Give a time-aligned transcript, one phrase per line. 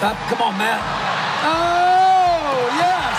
[0.00, 0.80] Up, come on, Matt.
[1.44, 3.12] Oh, yes.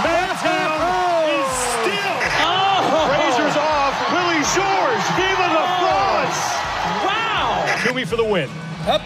[0.00, 0.80] Mantown
[1.28, 2.16] is still.
[2.40, 3.04] Oh.
[3.12, 3.92] Razors off.
[4.08, 5.04] Willie George.
[5.12, 6.40] Viva la France.
[7.04, 7.68] Wow.
[7.84, 8.48] Toomey for the win.
[8.88, 9.04] Up.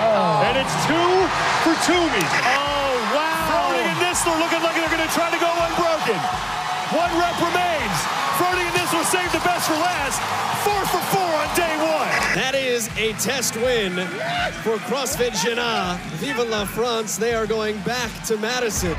[0.00, 0.48] Oh.
[0.48, 1.12] And it's two
[1.60, 2.24] for Toomey.
[2.24, 3.44] Oh, wow.
[3.44, 6.16] Froning and Nistler looking like they're going to try to go unbroken.
[6.96, 8.15] One rep remains.
[8.36, 10.20] Froning and Nistler saved the best for last.
[10.62, 12.34] Four for four on day one.
[12.34, 13.92] That is a test win
[14.62, 15.98] for CrossFit Jena.
[16.16, 17.16] Vive la France.
[17.16, 18.94] They are going back to Madison.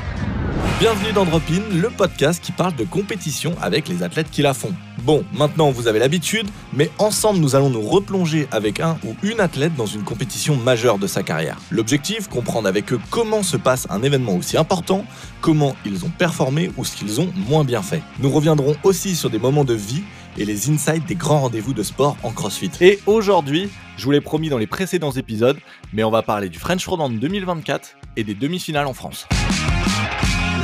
[0.78, 4.54] Bienvenue dans Drop In, le podcast qui parle de compétition avec les athlètes qui la
[4.54, 4.72] font.
[5.02, 9.40] Bon, maintenant vous avez l'habitude, mais ensemble nous allons nous replonger avec un ou une
[9.40, 11.58] athlète dans une compétition majeure de sa carrière.
[11.72, 15.04] L'objectif, comprendre avec eux comment se passe un événement aussi important,
[15.40, 18.02] comment ils ont performé ou ce qu'ils ont moins bien fait.
[18.20, 20.04] Nous reviendrons aussi sur des moments de vie
[20.36, 22.70] et les insights des grands rendez-vous de sport en CrossFit.
[22.80, 25.58] Et aujourd'hui, je vous l'ai promis dans les précédents épisodes,
[25.92, 29.26] mais on va parler du French Rodent 2024 et des demi-finales en France.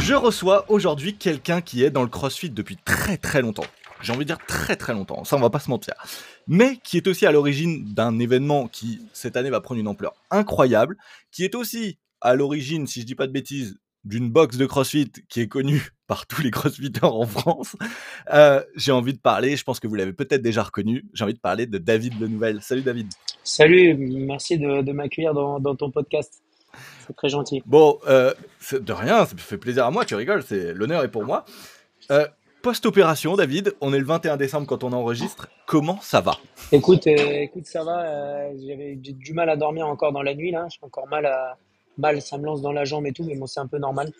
[0.05, 3.65] Je reçois aujourd'hui quelqu'un qui est dans le CrossFit depuis très très longtemps.
[4.03, 5.95] J'ai envie de dire très très longtemps, ça on va pas se mentir.
[6.47, 10.13] Mais qui est aussi à l'origine d'un événement qui cette année va prendre une ampleur
[10.31, 10.99] incroyable,
[11.33, 15.11] qui est aussi à l'origine, si je dis pas de bêtises, d'une box de CrossFit
[15.31, 17.75] qui est connue par tous les CrossFitters en France.
[18.31, 21.33] Euh, j'ai envie de parler, je pense que vous l'avez peut-être déjà reconnu, j'ai envie
[21.33, 22.61] de parler de David Lenouvelle.
[22.61, 23.09] Salut David.
[23.43, 26.44] Salut, merci de, m'accueillir dans ton podcast.
[27.07, 27.63] C'est très gentil.
[27.67, 28.33] Bon, euh,
[28.73, 31.45] de rien, ça me fait plaisir à moi, tu rigoles, c'est l'honneur est pour moi.
[32.11, 32.27] Euh,
[32.63, 35.49] Post-opération, David, on est le 21 décembre quand on enregistre.
[35.67, 36.39] Comment ça va?
[36.73, 38.57] Écoute, euh, écoute, ça va.
[38.57, 40.67] J'avais j'ai du mal à dormir encore dans la nuit là.
[40.71, 41.59] J'ai encore mal à
[41.99, 44.11] mal, ça me lance dans la jambe et tout, mais bon, c'est un peu normal.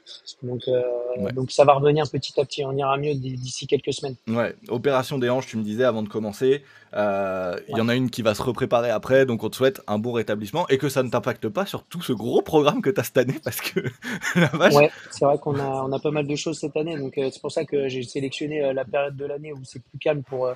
[0.43, 0.83] Donc, euh,
[1.17, 1.33] Ouais.
[1.33, 2.65] donc ça va revenir petit à petit.
[2.65, 4.17] On ira mieux d'ici quelques semaines.
[4.27, 6.63] Ouais, opération des hanches, tu me disais avant de commencer.
[6.95, 9.81] Euh, Il y en a une qui va se repréparer après, donc on te souhaite
[9.87, 12.91] un bon rétablissement et que ça ne t'impacte pas sur tout ce gros programme que
[12.91, 13.81] tu as cette année parce que
[14.37, 14.75] la vache.
[14.75, 16.97] Ouais, c'est vrai qu'on a on a pas mal de choses cette année.
[16.99, 19.99] Donc euh, c'est pour ça que j'ai sélectionné la période de l'année où c'est plus
[19.99, 20.49] calme pour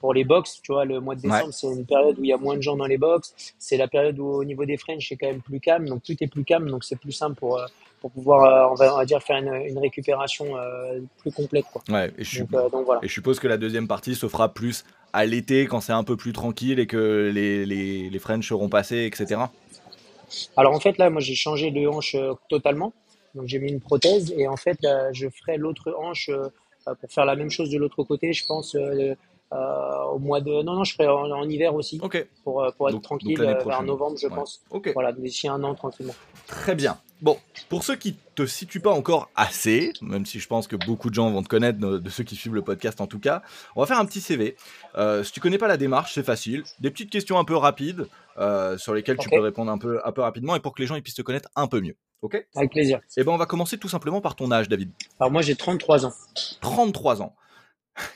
[0.00, 1.52] pour les box, tu vois, le mois de décembre, Ouais.
[1.52, 3.34] c'est une période où il y a moins de gens dans les box.
[3.58, 5.88] C'est la période où, au niveau des French, c'est quand même plus calme.
[5.88, 6.68] Donc, tout est plus calme.
[6.70, 7.66] Donc, c'est plus simple pour, euh,
[8.00, 11.64] pour pouvoir, euh, on, va, on va dire, faire une, une récupération euh, plus complète,
[11.72, 11.82] quoi.
[11.88, 13.00] Ouais, et je, Donc, euh, donc voilà.
[13.02, 16.04] et je suppose que la deuxième partie se fera plus à l'été quand c'est un
[16.04, 19.40] peu plus tranquille et que les, les, les French seront passés, etc.
[20.56, 22.16] Alors, en fait, là, moi, j'ai changé de hanche
[22.48, 22.92] totalement.
[23.34, 24.32] Donc, j'ai mis une prothèse.
[24.36, 24.78] Et en fait,
[25.12, 26.48] je ferai l'autre hanche euh,
[27.00, 29.14] pour faire la même chose de l'autre côté, je pense, euh,
[29.52, 30.62] au mois de.
[30.62, 31.98] Non, non, je ferai en, en hiver aussi.
[32.02, 34.34] Ok, Pour, euh, pour être Donc- tranquille donc euh, vers novembre, je Ouais.
[34.34, 34.62] pense.
[34.70, 34.90] ok.
[34.94, 36.14] Voilà, d'ici un an, tranquillement.
[36.46, 36.98] Très bien.
[37.22, 37.38] Bon,
[37.70, 41.14] pour ceux qui te situent pas encore assez, même si je pense que beaucoup de
[41.14, 43.40] gens vont te connaître, de, ceux qui suivent le podcast en tout cas,
[43.74, 44.54] on va faire un petit CV.
[44.98, 46.62] Euh, si tu connais pas la démarche, c'est facile.
[46.80, 48.06] Des petites questions un peu rapides
[48.38, 50.86] euh, sur lesquelles tu peux répondre un peu, un peu rapidement et pour que les
[50.86, 51.96] gens ils puissent te connaître un peu mieux.
[52.20, 52.46] Ok?
[52.54, 53.00] Avec plaisir.
[53.16, 54.90] Et ben on va commencer tout simplement par ton âge, David.
[55.20, 56.12] Alors, moi, j'ai 33 ans.
[56.60, 57.34] 33 ans.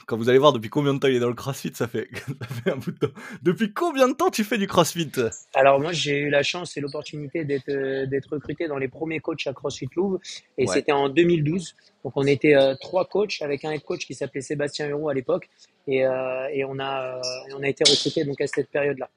[0.06, 2.08] Quand vous allez voir depuis combien de temps il est dans le CrossFit, ça fait,
[2.41, 3.12] ça fait un bout de temps.
[3.42, 5.10] Depuis combien de temps tu fais du CrossFit?
[5.54, 9.20] Alors moi j'ai eu la chance et l'opportunité d'être euh, d'être recruté dans les premiers
[9.20, 10.18] coachs à CrossFit Louvre
[10.58, 10.74] et Ouais.
[10.74, 11.74] c'était en 2012.
[12.04, 15.14] Donc on était euh, trois coachs avec un head coach qui s'appelait Sébastien Hérault à
[15.14, 15.48] l'époque
[15.86, 17.20] et, euh, et on a euh,
[17.50, 19.08] et on a été recruté donc à cette période-là.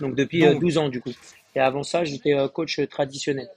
[0.00, 1.12] Donc depuis Donc- 12 ans du coup.
[1.54, 3.48] Et avant ça j'étais coach traditionnel.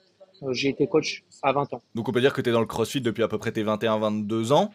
[0.51, 1.81] J'ai été coach à 20 ans.
[1.95, 3.63] Donc on peut dire que tu es dans le CrossFit depuis à peu près tes
[3.63, 4.71] 21-22 ans.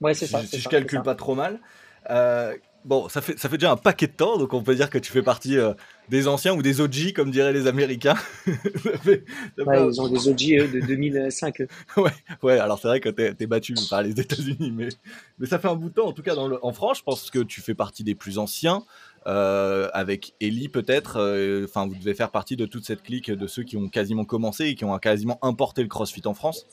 [0.00, 0.42] Ouais c'est si, ça.
[0.44, 1.60] si je ça, calcule pas trop mal.
[2.08, 2.56] Euh,
[2.86, 4.96] bon, ça fait, ça fait déjà un paquet de temps, donc on peut dire que
[4.98, 5.74] tu fais partie euh,
[6.08, 8.14] des anciens ou des OG, comme diraient les Américains.
[8.46, 9.24] Ça fait-
[9.58, 11.60] ça Ouais, fait- ils ont des OG de 2005.
[11.60, 11.68] eux.
[12.42, 14.88] ouais, alors c'est vrai que t'es es battu par les États-Unis, mais,
[15.38, 17.02] mais ça fait un bout de temps, en tout cas dans le- en France, je
[17.02, 18.82] pense que tu fais partie des plus anciens.
[19.26, 21.18] euh, avec Ellie peut-être,
[21.68, 24.64] enfin vous devez faire partie de toute cette clique de ceux qui ont quasiment commencé
[24.68, 26.64] et qui ont quasiment importé le CrossFit en France.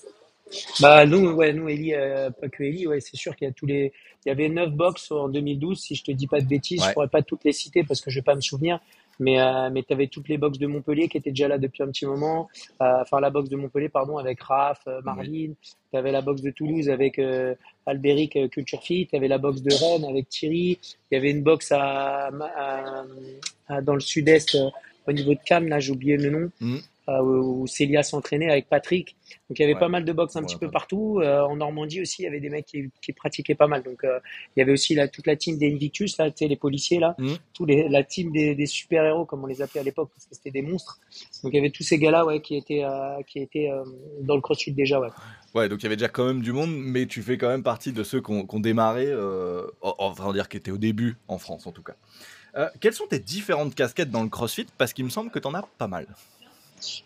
[0.80, 3.54] Bah nous, ouais, nous, Eli, euh, pas que Eli, ouais, c'est sûr qu'il y a
[3.54, 3.92] tous les,
[4.26, 6.88] il y avait neuf box en 2012, si je te dis pas de bêtises, Ouais.
[6.90, 8.80] je pourrais pas toutes les citer parce que je vais pas me souvenir,
[9.20, 11.88] mais euh, mais t'avais toutes les box de Montpellier qui étaient déjà là depuis un
[11.88, 12.48] petit moment,
[12.82, 15.52] euh, enfin la box de Montpellier, pardon, avec Raph, euh, Marvin,
[15.92, 17.20] t'avais la box de Toulouse avec
[17.86, 20.80] Albéric Culture Fit, t'avais la box de Rennes avec Thierry,
[21.12, 23.04] il y avait une box à, à-
[23.68, 24.58] à- dans le sud-est
[25.08, 26.50] au niveau de Cannes, là j'ai oublié le nom.
[26.62, 26.82] Mhm.
[27.10, 29.16] Euh, où Célia s'entraînait avec Patrick.
[29.50, 29.80] Donc il y avait Ouais.
[29.80, 31.20] pas mal de boxe un Ouais, petit peu partout.
[31.22, 33.84] Euh, en Normandie aussi, il y avait des mecs qui, qui pratiquaient pas mal.
[33.84, 34.20] Donc euh,
[34.56, 37.38] il y avait aussi la, toute la team des Invictus, là, les policiers là, Mhm.
[37.54, 40.36] tous les, la team des, des super-héros comme on les appelait à l'époque parce que
[40.36, 41.00] c'était des monstres.
[41.44, 43.70] Donc il y avait tous ces gars-là ouais, qui étaient, euh, qui étaient
[44.22, 45.00] dans le crossfit déjà.
[45.00, 45.10] Ouais.
[45.56, 47.64] Ouais, donc il y avait déjà quand même du monde, mais tu fais quand même
[47.64, 50.78] partie de ceux qui ont, qui ont démarré, en- enfin on dire qui étaient au
[50.78, 51.96] début en France en tout cas.
[52.80, 54.66] Quelles sont tes différentes casquettes dans le CrossFit?
[54.80, 56.08] Parce qu'il me semble que tu en as pas mal.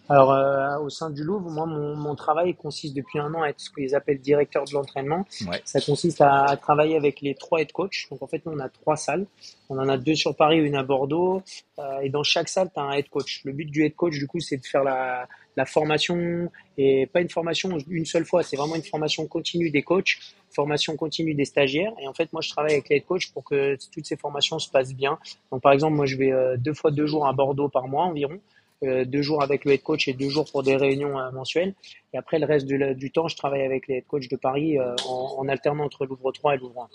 [0.09, 3.49] Alors, euh, au sein du Louvre, moi, mon, mon, travail consiste depuis un an à
[3.49, 5.25] être ce qu'ils appellent directeur de l'entraînement.
[5.47, 5.61] Ouais.
[5.63, 8.07] Ça consiste à, à, travailler avec les trois head coachs.
[8.09, 9.25] Donc, en fait, nous, on a trois salles.
[9.69, 11.41] On en a deux sur Paris, une à Bordeaux.
[11.79, 13.41] Euh, et dans chaque salle, tu as un head coach.
[13.45, 17.21] Le but du head coach, du coup, c'est de faire la, la formation et pas
[17.21, 18.43] une formation une seule fois.
[18.43, 20.17] C'est vraiment une formation continue des coachs,
[20.53, 21.93] formation continue des stagiaires.
[22.01, 24.59] Et en fait, moi, je travaille avec les head coachs pour que toutes ces formations
[24.59, 25.17] se passent bien.
[25.51, 28.03] Donc, par exemple, moi, je vais euh, deux fois deux jours à Bordeaux par mois
[28.03, 28.39] environ.
[28.83, 31.75] Euh, deux jours avec le head coach et deux jours pour des réunions euh, mensuelles.
[32.13, 34.79] Et après, le reste du, du, temps, je travaille avec les head coachs de Paris
[34.79, 36.89] euh, en, en, alternant entre Louvre 3 et Louvre 1.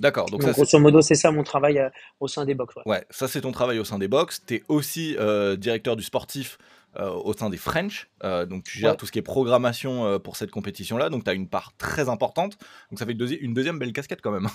[0.00, 0.26] D'accord.
[0.30, 1.80] Donc, Donc ça, grosso modo, c'est ça mon travail
[2.20, 2.74] au sein des box.
[2.76, 4.42] Ouais, ouais ça c'est ton travail au sein des box.
[4.46, 5.16] Tu es aussi
[5.58, 6.58] directeur du sportif
[6.98, 8.08] euh, au sein des French.
[8.24, 8.96] Euh, donc tu gères Ouais.
[8.96, 11.10] tout ce qui est programmation euh, pour cette compétition-là.
[11.10, 12.56] Donc tu as une part très importante.
[12.90, 14.48] Donc ça fait deuxi- une deuxième belle casquette quand même.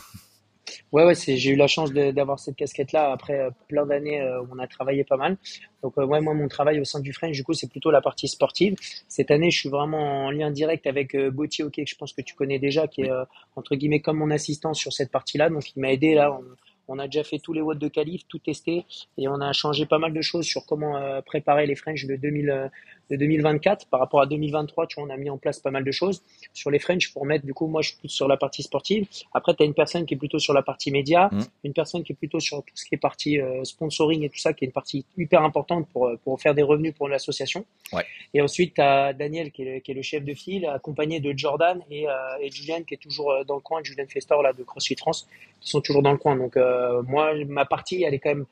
[0.91, 4.21] Ouais, ouais c'est, j'ai eu la chance de- d'avoir cette casquette-là après euh, plein d'années
[4.21, 5.37] euh, où on a travaillé pas mal.
[5.83, 8.01] Donc, euh, ouais, moi, mon travail au sein du French, du coup, c'est plutôt la
[8.01, 8.75] partie sportive.
[9.07, 12.21] Cette année, je suis vraiment en lien direct avec Gauthier Hockey, que je pense que
[12.21, 13.23] tu connais déjà, qui est, euh,
[13.55, 15.49] entre guillemets, comme mon assistant sur cette partie-là.
[15.49, 16.31] Donc, il m'a aidé là.
[16.33, 16.43] On,
[16.87, 18.85] on a déjà fait tous les watts de qualif, tout testé,
[19.17, 22.15] et on a changé pas mal de choses sur comment euh, préparer les French de,
[22.17, 22.67] 2000, euh,
[23.11, 24.87] de 2024 par rapport à 2023.
[24.87, 26.23] Tu vois, on a mis en place pas mal de choses
[26.53, 29.05] sur les French pour mettre, du coup, moi, je suis plus sur la partie sportive.
[29.33, 31.45] Après, tu as une personne qui est plutôt sur la partie média, Mhm.
[31.65, 34.39] une personne qui est plutôt sur tout ce qui est partie euh, sponsoring et tout
[34.39, 37.65] ça, qui est une partie hyper importante pour, euh, pour faire des revenus pour l'association.
[37.93, 38.05] Ouais.
[38.33, 41.19] Et ensuite, tu as Daniel, qui est, le, qui est le chef de file, accompagné
[41.19, 42.11] de Jordan et, euh,
[42.41, 45.27] et Julian, qui est toujours euh, dans le coin, Julian Festor, là, de CrossFit France,
[45.59, 46.35] qui sont toujours dans le coin.
[46.37, 48.45] Donc, euh, moi, ma partie, elle est quand même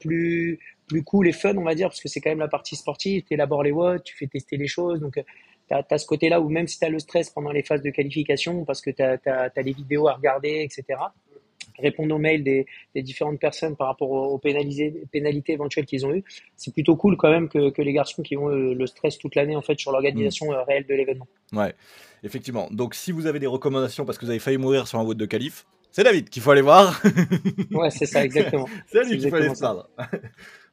[0.00, 0.58] plus,
[0.92, 3.22] plus cool et fun, on va dire, parce que c'est quand même la partie sportive.
[3.22, 5.00] Tu élabores les watts, tu fais tester les choses.
[5.00, 5.14] Donc,
[5.68, 7.90] tu as, ce côté-là où même si tu as le stress pendant les phases de
[7.90, 11.00] qualification, parce que tu as, les vidéos à regarder, etc.,
[11.78, 16.14] répondre aux mails des, des différentes personnes par rapport aux, aux pénalités éventuelles qu'ils ont
[16.14, 16.24] eues,
[16.54, 19.34] c'est plutôt cool quand même que, que les garçons qui ont le, le stress toute
[19.34, 20.54] l'année en fait sur l'organisation Mm.
[20.54, 21.26] euh, réelle de l'événement.
[21.52, 21.74] Ouais,
[22.22, 22.68] effectivement.
[22.70, 25.16] Donc si vous avez des recommandations parce que vous avez failli mourir sur un vote
[25.16, 27.00] de qualif, c'est David qu'il faut aller voir.
[27.70, 28.68] Ouais, c'est ça, exactement.
[28.86, 29.64] c'est lui qu'il faut aller se.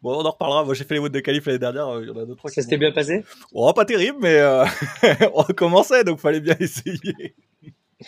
[0.01, 0.63] Bon, on en reparlera.
[0.63, 1.87] Moi, j'ai fait les votes de qualif l'année dernière.
[1.87, 3.23] euh, Il y en a deux, trois Ça s'était bien passé?
[3.53, 4.65] Oh, pas terrible, mais euh,
[5.33, 7.35] on commençait, donc fallait bien essayer.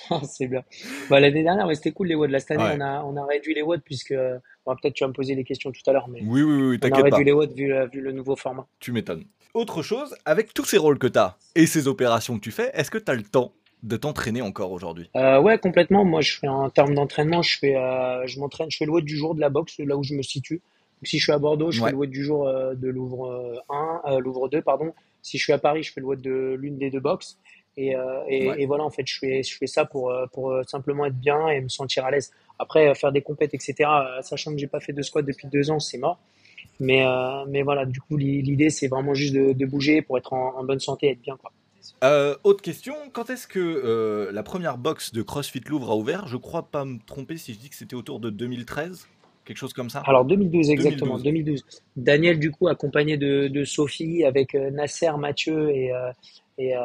[0.09, 0.63] Ah, C'est bien.
[1.09, 2.31] Bah, L'année dernière, ouais, c'était cool les watts.
[2.31, 2.77] Là, cette année, Ouais.
[2.77, 5.35] on, a, on a réduit les watts puisque, euh, bon, peut-être tu vas me poser
[5.35, 7.15] les questions tout à l'heure, mais Oui, oui, oui, on a t'inquiète pas.
[7.17, 8.65] réduit les watts vu, euh, vu le nouveau format.
[8.79, 9.25] Tu m'étonnes.
[9.53, 12.89] Autre chose, avec tous ces rôles que t'as et ces opérations que tu fais, est-ce
[12.89, 13.51] que t'as le temps
[13.83, 15.09] de t'entraîner encore aujourd'hui?
[15.17, 16.05] Euh, ouais, complètement.
[16.05, 19.03] Moi, je fais en termes d'entraînement, je fais, euh, je m'entraîne, je fais le watt
[19.03, 20.61] du jour de la boxe, là où je me situe.
[21.01, 21.87] Donc, si je suis à Bordeaux, je Ouais.
[21.87, 24.93] fais le watt du jour euh, de Louvre euh, 1, euh, Louvre 2, pardon.
[25.23, 27.37] Si je suis à Paris, je fais le watt de l'une des deux boxes.
[27.77, 28.61] Et, euh, et, Ouais.
[28.61, 31.15] et voilà, en fait, je fais, je fais ça pour, euh, pour euh, simplement être
[31.19, 32.31] bien et me sentir à l'aise.
[32.59, 35.47] Après, euh, faire des compètes, etc., euh, sachant que j'ai pas fait de squat depuis
[35.47, 36.19] deux ans, c'est mort.
[36.79, 40.17] Mais, euh, mais voilà, du coup, l'i- l'idée, c'est vraiment juste de, de bouger pour
[40.17, 41.51] être en, en bonne santé et être bien, quoi.
[42.03, 46.27] Euh, autre question, quand est-ce que euh, la première box de CrossFit Louvre a ouvert?
[46.27, 49.07] Je crois pas me tromper si je dis que c'était autour de 2013,
[49.51, 49.99] quelque chose comme ça.
[50.05, 51.63] Alors 2012 exactement, 2012.
[51.63, 51.65] 2012.
[51.97, 56.11] Daniel du coup accompagné de, de Sophie avec euh, Nasser, Mathieu et, euh,
[56.57, 56.79] et euh,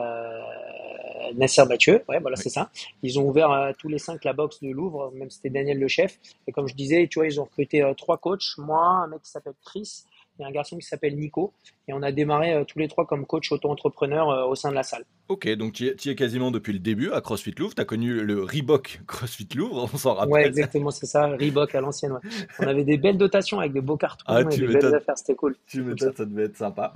[1.36, 2.42] Nasser Mathieu, ouais voilà Oui.
[2.42, 2.70] c'est ça.
[3.02, 6.18] Ils ont ouvert tous les cinq la box de Louvre, même c'était Daniel le chef.
[6.46, 9.30] Et comme je disais, tu vois, ils ont recruté trois coachs, moi, un mec qui
[9.30, 10.04] s'appelle Chris
[10.38, 11.52] et un garçon qui s'appelle Nico.
[11.88, 14.75] Et on a démarré euh, tous les trois comme coach auto-entrepreneur euh, au sein de
[14.75, 15.04] la salle.
[15.28, 17.75] Ok, donc tu y, es- tu y es quasiment depuis le début à CrossFit Louvre.
[17.75, 20.32] Tu as connu le Reebok CrossFit Louvre, on s'en rappelle.
[20.32, 22.12] Ouais, exactement, c'est ça, Reebok à l'ancienne.
[22.12, 22.20] Ouais.
[22.61, 25.34] On avait des belles dotations avec des beaux cartons Ah, et des belles affaires, c'était
[25.34, 25.56] cool.
[25.66, 26.92] Tu m'étonnes, ça devait être sympa.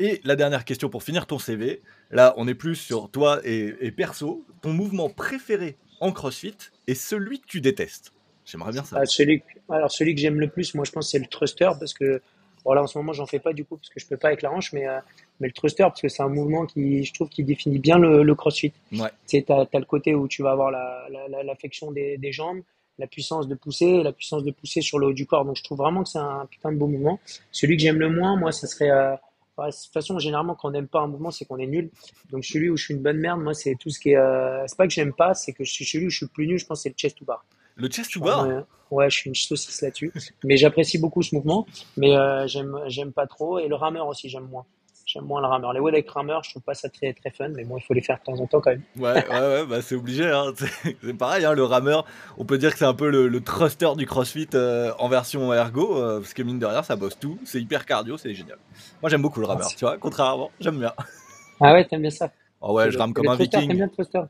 [0.00, 1.82] Et la dernière question pour finir ton CV.
[2.10, 4.44] Là, on est plus sur toi et, et perso.
[4.62, 6.54] Ton mouvement préféré en CrossFit
[6.86, 8.12] et celui que tu détestes.
[8.44, 8.96] J'aimerais bien ça.
[9.00, 11.92] Ah, celui, alors celui que j'aime le plus, moi je pense c'est le thruster parce
[11.92, 12.22] que
[12.64, 14.42] voilà en ce moment j'en fais pas du coup parce que je peux pas avec
[14.42, 14.98] la hanche, mais euh,
[15.40, 18.22] mais le thruster parce que c'est un mouvement qui je trouve qui définit bien le,
[18.22, 18.72] le CrossFit.
[18.92, 19.10] Ouais.
[19.28, 21.54] Tu t'as, t'as le côté où tu vas avoir la, la, la, la
[21.92, 22.60] des, des jambes,
[22.98, 25.44] la puissance de pousser, la puissance de pousser sur le haut du corps.
[25.44, 27.20] Donc je trouve vraiment que c'est un putain de beau mouvement.
[27.52, 29.14] Celui que j'aime le moins, moi, ça serait euh,
[29.58, 31.90] de toute façon, généralement, quand on n'aime pas un mouvement, c'est qu'on est nul.
[32.30, 34.16] Donc, celui où je suis une bonne merde, moi, c'est tout ce qui est.
[34.16, 36.46] euh, c'est pas que j'aime pas, c'est que je suis celui où je suis plus
[36.46, 37.44] nul, je pense, c'est le chest to bar.
[37.78, 38.54] Le chest to bar Ouais,
[38.90, 40.12] ouais, je suis une saucisse là-dessus.
[40.44, 41.66] Mais j'apprécie beaucoup ce mouvement.
[41.96, 43.58] Mais euh, j'aime, pas trop.
[43.58, 44.66] Et le rameur aussi, j'aime moins.
[45.06, 45.72] J'aime moins le rameur.
[45.72, 47.48] Les wall avec rameur, je trouve pas ça très, très fun.
[47.48, 48.82] Mais bon, il faut les faire de temps en temps quand même.
[48.98, 50.26] Ouais, ouais, ouais, bah c'est obligé.
[50.26, 50.52] Hein.
[51.02, 52.04] C'est pareil, hein, le rameur,
[52.36, 55.54] on peut dire que c'est un peu le, le thruster du CrossFit euh, en version
[55.54, 57.38] ergo, euh, parce que mine de rien, ça bosse tout.
[57.44, 58.58] C'est hyper cardio, c'est génial.
[59.00, 59.76] Moi, j'aime beaucoup le rameur, Merci.
[59.76, 60.92] tu vois, contrairement, j'aime bien.
[61.60, 62.30] Ah ouais, t'aimes bien ça.
[62.60, 63.72] Oh ouais, je rame comme un viking.
[63.72, 64.20] bien le thruster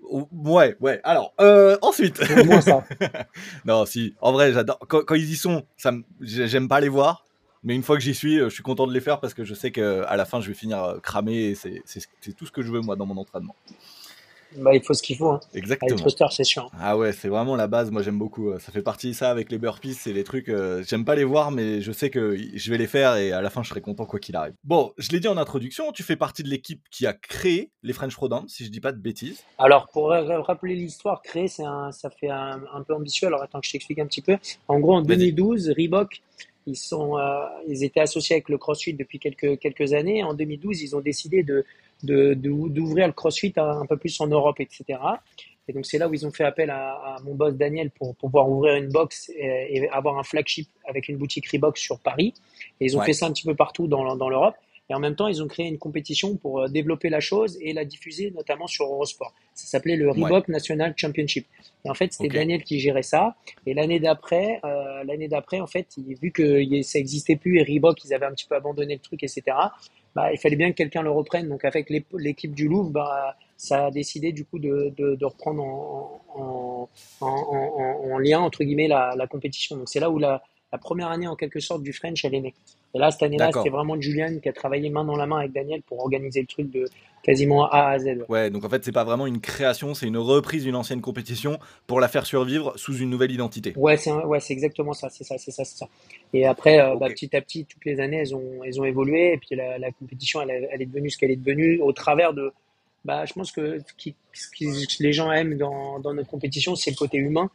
[0.00, 1.00] Ouais, ouais.
[1.04, 2.20] Alors, euh, ensuite.
[2.60, 2.84] Ça.
[3.64, 4.14] non, si.
[4.20, 4.78] En vrai, j'adore.
[4.88, 7.26] Quand, quand ils y sont, ça me- j'ai- j'aime pas les voir.
[7.64, 9.52] Mais une fois que j'y suis, je suis content de les faire parce que je
[9.52, 11.82] sais qu'à la fin, je vais finir cramé et c'est
[12.36, 13.56] tout ce que je veux, moi, dans mon entraînement.
[14.58, 15.30] Bah, il faut ce qu'il faut.
[15.30, 15.40] Hein.
[15.54, 15.96] Exactement.
[15.98, 16.70] Avec c'est sûr.
[16.80, 17.90] Ah ouais, c'est vraiment la base.
[17.90, 18.58] Moi, j'aime beaucoup.
[18.58, 19.94] Ça fait partie ça avec les burpees.
[19.94, 20.48] C'est les trucs.
[20.48, 23.40] Euh, j'aime pas les voir, mais je sais que je vais les faire et à
[23.40, 24.54] la fin, je serai content quoi qu'il arrive.
[24.64, 27.92] Bon, je l'ai dit en introduction, tu fais partie de l'équipe qui a créé les
[27.92, 29.44] French Pro Dance, si je dis pas de bêtises.
[29.58, 33.26] Alors, pour rappeler l'histoire, créer, c'est un, ça fait un, peu ambitieux.
[33.26, 34.36] Alors, attends que je t'explique un petit peu.
[34.68, 36.22] En gros, en 2012, Reebok,
[36.66, 40.22] ils, sont, euh, ils étaient associés avec le CrossFit depuis quelques, quelques années.
[40.22, 41.64] En 2012, ils ont décidé de
[42.02, 44.98] d'ouvrir le CrossFit un, peu plus en Europe, etc.
[45.68, 48.48] Et donc c'est là où ils ont fait appel à, mon boss Daniel pour, pouvoir
[48.48, 52.34] ouvrir une box et, avoir un flagship avec une boutique Reebok sur Paris.
[52.80, 54.56] Et ils ont fait ça un petit peu partout dans, dans l'Europe.
[54.88, 57.72] Et en même temps, ils ont créé une compétition pour euh, développer la chose et
[57.72, 59.34] la diffuser notamment sur Eurosport.
[59.54, 61.46] Ça s'appelait le Reebok National Championship.
[61.84, 63.36] Et en fait, c'était Daniel qui gérait ça.
[63.66, 68.04] Et l'année d'après, euh, l'année d'après, en fait, vu que ça existait plus et Reebok,
[68.04, 69.56] ils avaient un petit peu abandonné le truc, etc.
[70.16, 71.46] Bah, il fallait bien que quelqu'un le reprenne.
[71.50, 76.88] Donc avec l'équipe du Louvre, bah, ça a décidé du coup de, de, reprendre en,
[77.20, 79.76] en, en, lien entre guillemets la, la compétition.
[79.76, 80.42] Donc c'est là où la,
[80.72, 82.54] la, première année en quelque sorte du French elle est née.
[82.94, 85.52] Et là cette année-là, c'était vraiment Julian qui a travaillé main dans la main avec
[85.52, 86.88] Daniel pour organiser le truc de
[87.22, 88.24] quasiment A à Z.
[88.28, 91.58] Ouais, donc en fait c'est pas vraiment une création, c'est une reprise d'une ancienne compétition
[91.86, 93.72] pour la faire survivre sous une nouvelle identité.
[93.76, 95.88] Ouais, c'est ouais, exactement ça, c'est ça, c'est ça, c'est ça.
[96.32, 99.32] Et après, euh, bah, petit à petit, toutes les années, elles ont, elles ont évolué.
[99.32, 102.34] Et puis la, la compétition, elle, elle, est devenue ce qu'elle est devenue au travers
[102.34, 102.52] de.
[103.04, 106.96] Bah, je pense que ce, que les gens aiment dans, dans notre compétition, c'est le
[106.96, 107.50] côté humain.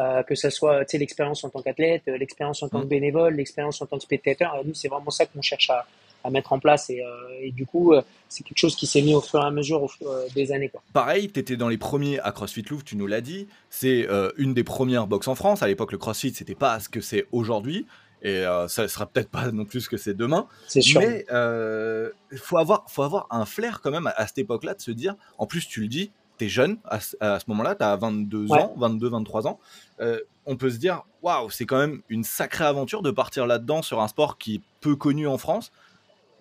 [0.00, 2.88] Euh, que ce soit l'expérience en tant qu'athlète, euh, l'expérience en tant que mmh.
[2.88, 4.60] bénévole, l'expérience en tant que spectateur.
[4.64, 5.86] nous, c'est vraiment ça qu'on cherche à,
[6.24, 6.88] à, mettre en place.
[6.90, 7.02] Et,
[7.40, 7.94] et du coup,
[8.28, 9.90] c'est quelque chose qui s'est mis au fur et à mesure au
[10.34, 10.70] des années.
[10.70, 10.82] Quoi.
[10.92, 13.48] Pareil, tu étais dans les premiers à CrossFit Louvre, tu nous l'as dit.
[13.70, 14.06] C'est
[14.38, 15.62] une des premières box en France.
[15.62, 17.86] À l'époque, le CrossFit, c'était pas ce que c'est aujourd'hui
[18.22, 20.46] et euh, ça sera peut-être pas non plus ce que c'est demain.
[20.68, 21.00] C'est sûr.
[21.00, 24.80] Mais il euh, faut avoir, faut avoir un flair quand même à, cette époque-là de
[24.80, 27.96] se dire, en plus tu le dis, tu es jeune à, ce moment-là, tu as
[27.96, 29.58] 22 ans, 22, 23 ans.
[30.00, 33.82] Euh, on peut se dire, waouh, c'est quand même une sacrée aventure de partir là-dedans
[33.82, 35.72] sur un sport qui est peu connu en France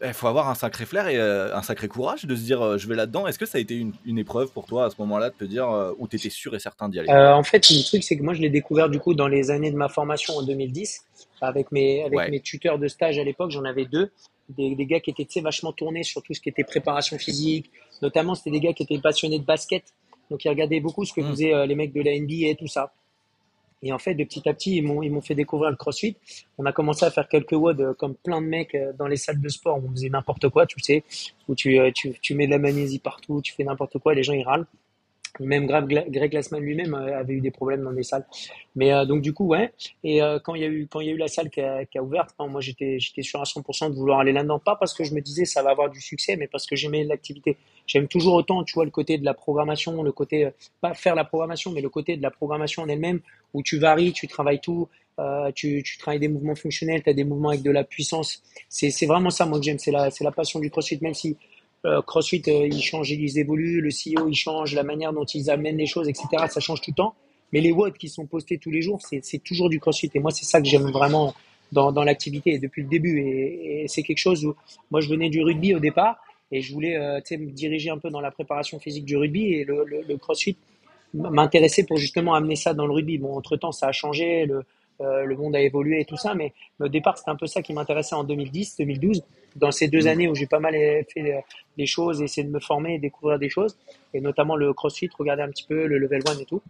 [0.04, 2.78] il faut avoir un sacré flair et euh, un sacré courage de se dire euh,
[2.78, 3.28] je vais là-dedans.
[3.28, 5.70] Est-ce que ça a été une, épreuve pour toi à ce moment-là de te dire
[5.70, 7.12] euh, où tu étais sûr et certain d'y aller?
[7.12, 9.72] En fait, le truc, c'est que moi, je l'ai découvert du coup dans les années
[9.72, 11.06] de ma formation en 2010
[11.42, 13.52] avec mes, avec mes tuteurs de stage à l'époque.
[13.52, 14.12] J'en avais deux,
[14.50, 17.72] des, des, gars qui étaient vachement tournés sur tout ce qui était préparation physique.
[18.02, 19.84] Notamment, c'était des gars qui étaient passionnés de basket.
[20.30, 21.30] Donc, ils regardaient beaucoup ce que mmh.
[21.30, 22.94] faisaient les mecs de la NBA et tout ça.
[23.84, 26.16] Et en fait, de petit à petit, ils m'ont, ils m'ont fait découvrir le crossfit.
[26.58, 29.18] On a commencé à faire quelques WOD euh, comme plein de mecs euh, dans les
[29.18, 31.04] salles de sport où on faisait n'importe quoi, tu sais,
[31.48, 34.24] où tu, euh, tu, tu mets de la magnésie partout, tu fais n'importe quoi, les
[34.24, 34.68] gens ils râlent.
[35.40, 38.26] Même Greg Glassman lui-même avait eu des problèmes dans des salles.
[38.76, 39.74] Mais donc du coup, ouais.
[40.04, 41.86] Et quand il y a eu quand il y a eu la salle qui a,
[41.86, 44.94] qui a ouvert, moi j'étais j'étais sûr à 100% de vouloir aller là-dedans, pas parce
[44.94, 47.58] que je me disais ça va avoir du succès, mais parce que j'aimais l'activité.
[47.88, 50.50] J'aime toujours autant, tu vois, le côté de la programmation, le côté
[50.82, 53.22] pas faire la programmation, mais le côté de la programmation en elle-même
[53.54, 54.88] où tu varies, tu travailles tout,
[55.20, 58.42] euh, tu, tu, travailles des mouvements fonctionnels, tu as des mouvements avec de la puissance.
[58.70, 59.80] C'est vraiment ça, moi, que j'aime.
[59.80, 61.36] C'est la, la passion du CrossFit, même si euh,
[62.06, 65.78] CrossFit, euh, il change, ils évoluent, le CEO, il change, la manière dont ils amènent
[65.78, 66.28] les choses, etc.
[66.50, 67.16] Ça change tout le temps.
[67.54, 70.10] Mais les watts qui sont postés tous les jours, c'est toujours du CrossFit.
[70.14, 71.34] Et moi, c'est ça que j'aime vraiment
[71.72, 73.20] dans, dans l'activité depuis le début.
[73.20, 74.56] Et, et c'est quelque chose où
[74.90, 76.18] moi, je venais du rugby au départ
[76.52, 79.54] et je voulais euh, me diriger un peu dans la préparation physique du rugby.
[79.54, 80.56] Et le, le, le CrossFit
[81.14, 83.18] m'intéresser pour justement amener ça dans le rugby.
[83.18, 84.64] Bon, entre-temps, ça a changé, le,
[85.02, 87.62] euh, le monde a évolué et tout ça, mais au départ, c'était un peu ça
[87.62, 89.24] qui m'intéressait en 2010, 2012,
[89.56, 90.08] dans ces deux mm.
[90.08, 91.44] années où j'ai pas mal fait
[91.78, 93.78] des choses, essayé de me former et découvrir des choses,
[94.14, 96.62] et notamment le crossfit, regarder un petit peu le level 1 et tout.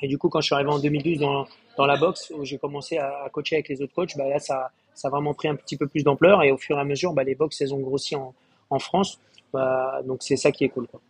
[0.00, 2.58] Et du coup, quand je suis arrivé en 2012 dans, dans la boxe, où j'ai
[2.58, 5.54] commencé à, coacher avec les autres coachs, bah là, ça, ça a vraiment pris un
[5.54, 7.80] petit peu plus d'ampleur, et au fur et à mesure, bah, les boxes, elles ont
[7.80, 8.34] grossi en,
[8.70, 9.20] en France.
[9.52, 10.86] Bah, donc c'est ça qui est cool.
[10.88, 11.00] Quoi.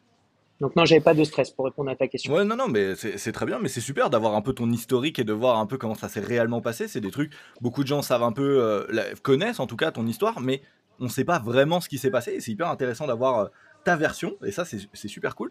[0.62, 2.33] Donc non, j'avais pas de stress pour répondre à ta question.
[2.33, 5.19] Ouais, non, non, mais c'est très bien, mais c'est super d'avoir un peu ton historique
[5.19, 6.87] et de voir un peu comment ça s'est réellement passé.
[6.87, 10.07] C'est des trucs, beaucoup de gens savent un peu, euh, connaissent en tout cas ton
[10.07, 10.62] histoire, mais
[11.00, 12.32] on ne sait pas vraiment ce qui s'est passé.
[12.32, 13.49] Et c'est hyper intéressant d'avoir euh,
[13.84, 15.50] ta version, et ça, c'est super cool.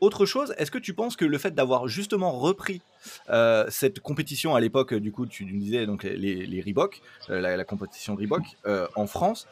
[0.00, 2.82] Autre chose, est-ce que tu penses que le fait d'avoir justement repris
[3.30, 7.64] euh, cette compétition à l'époque, du coup, tu nous disais donc les, Reebok, la, la,
[7.64, 8.42] compétition Reebok
[8.96, 9.48] en France,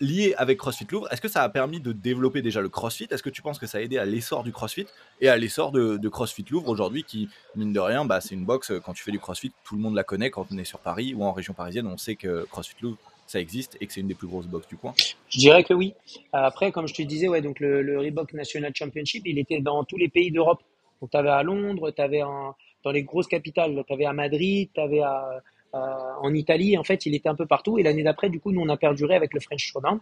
[0.00, 3.08] lié avec CrossFit Louvre, est-ce que ça a permis de développer déjà le CrossFit?
[3.10, 4.86] Est-ce que tu penses que ça a aidé à l'essor du CrossFit
[5.20, 8.70] et à l'essor de, CrossFit Louvre aujourd'hui qui, mine de rien, bah, c'est une box,
[8.70, 10.80] euh, quand tu fais du CrossFit, tout le monde la connaît quand on est sur
[10.80, 12.98] Paris ou en région parisienne, on sait que CrossFit Louvre,
[13.32, 14.94] ça existe et que c'est une des plus grosses boxes du coin
[15.28, 15.94] Je dirais que oui.
[16.32, 19.96] Après, comme je te disais, ouais, donc le, Reebok National Championship, il était dans tous
[19.96, 20.62] les pays d'Europe.
[21.00, 24.80] Donc tu à Londres, tu avais dans les grosses capitales, tu avais à Madrid, tu
[24.80, 26.76] avais à en Italie.
[26.76, 27.78] En fait, il était un peu partout.
[27.78, 29.98] Et l'année d'après, du coup, nous, on a perduré avec le French Showdown.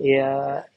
[0.00, 0.18] Et,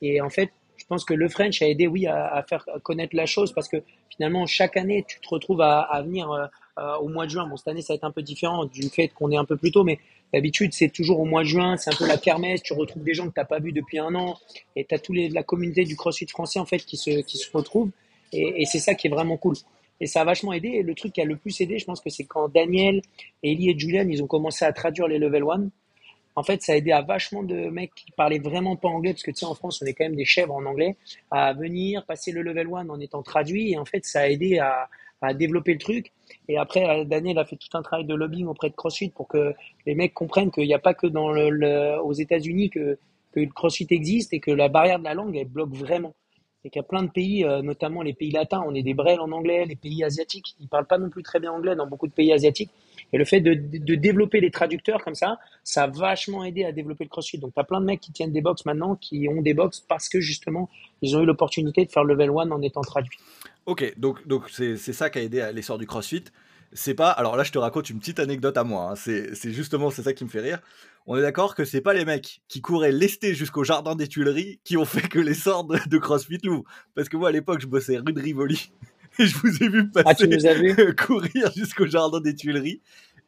[0.02, 3.26] et en fait, je pense que le French a aidé, oui, à, faire connaître la
[3.26, 3.78] chose parce que
[4.10, 7.48] finalement, chaque année, tu te retrouves à, venir au mois de juin.
[7.48, 9.56] Bon, cette année, ça va être un peu différent du fait qu'on est un peu
[9.56, 10.00] plus tôt, mais
[10.36, 13.14] D'habitude, c'est toujours au mois de juin, c'est un peu la kermesse, tu retrouves des
[13.14, 14.38] gens que tu n'as pas vus depuis un an,
[14.76, 17.50] et tu as toute la communauté du CrossFit français en fait qui se, qui se
[17.56, 17.92] retrouve,
[18.34, 19.56] et, c'est ça qui est vraiment cool.
[20.02, 22.02] Et ça a vachement aidé, et le truc qui a le plus aidé, je pense
[22.02, 23.02] que c'est quand Daniel,
[23.44, 25.70] Ellie et Julian, ils ont commencé à traduire les level 1,
[26.38, 29.24] en fait, ça a aidé à vachement de mecs qui parlaient vraiment pas anglais, parce
[29.24, 30.98] que tu sais, en France, on est quand même des chèvres en anglais,
[31.32, 34.60] à venir passer le level 1 en étant traduit, et en fait, ça a aidé
[34.60, 34.90] à,
[35.22, 36.12] à développer le truc.
[36.48, 39.28] Et après, euh, Daniel a fait tout un travail de lobbying auprès de CrossFit pour
[39.28, 39.54] que
[39.86, 42.98] les mecs comprennent qu'il n'y a pas que dans le, aux États-Unis que,
[43.32, 46.14] que le CrossFit existe et que la barrière de la langue, elle bloque vraiment.
[46.64, 48.96] Et qu'il y a plein de pays, euh, notamment les pays latins, on est des
[48.96, 51.86] brels en anglais, les pays asiatiques, ils parlent pas non plus très bien anglais dans
[51.86, 52.72] beaucoup de pays asiatiques.
[53.14, 56.72] Et le fait de, de développer les traducteurs comme ça, ça a vachement aidé à
[56.72, 57.38] développer le CrossFit.
[57.38, 59.80] Donc, tu as plein de mecs qui tiennent des box maintenant, qui ont des box
[59.80, 60.68] parce que justement,
[61.04, 63.20] ils ont eu l'opportunité de faire level 1 en étant traduits.
[63.66, 66.26] Ok, donc donc c'est ça qui a aidé à l'essor du CrossFit.
[66.74, 67.10] C'est pas.
[67.10, 68.92] Alors là, je te raconte une petite anecdote à moi.
[68.92, 68.96] Hein.
[68.96, 70.60] C'est justement c'est ça qui me fait rire.
[71.08, 74.60] On est d'accord que c'est pas les mecs qui couraient lestés jusqu'au jardin des Tuileries
[74.64, 76.64] qui ont fait que l'essor de, de, CrossFit l'ouvre.
[76.96, 78.72] Parce que moi, à l'époque, je bossais rue de Rivoli
[79.20, 80.28] et je vous ai vu ah, passer
[80.98, 82.82] courir jusqu'au jardin des Tuileries.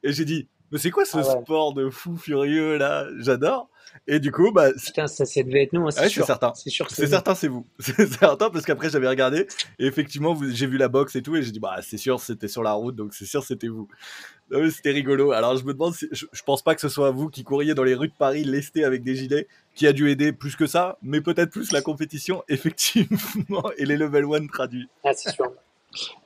[0.04, 3.08] Et j'ai dit, mais c'est quoi ce ah sport de fou furieux là?
[3.20, 3.70] J'adore.
[4.08, 4.72] Et du coup, bah.
[4.74, 6.26] Putain, ça, ça devait être nous, hein, c'est sûr.
[6.26, 6.54] certain.
[6.56, 6.88] C'est sûr.
[6.90, 7.66] C'est certain, c'est vous.
[7.80, 9.48] C'est certain parce qu'après j'avais regardé
[9.80, 12.48] et effectivement j'ai vu la boxe et tout et j'ai dit bah c'est sûr c'était
[12.48, 13.88] sur la route donc c'est sûr c'était vous.
[14.70, 15.32] C'était rigolo.
[15.32, 17.84] Alors je me demande, si, je, pense pas que ce soit vous qui couriez dans
[17.84, 20.98] les rues de Paris lesté avec des gilets qui a dû aider plus que ça,
[21.02, 24.88] mais peut-être plus la compétition effectivement et les level 1 traduits.
[25.04, 25.52] Ah c'est sûr.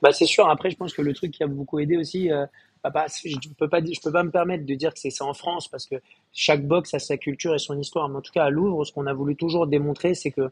[0.00, 0.48] Bah c'est sûr.
[0.48, 2.30] Après je pense que le truc qui a beaucoup aidé aussi.
[2.30, 2.46] Euh,
[2.84, 5.68] je peux pas je peux pas me permettre de dire que c'est ça en France
[5.68, 5.96] parce que
[6.32, 8.08] chaque box a sa culture et son histoire.
[8.08, 10.50] Mais en tout cas, à Louvre, ce qu'on a voulu toujours démontrer, c'est que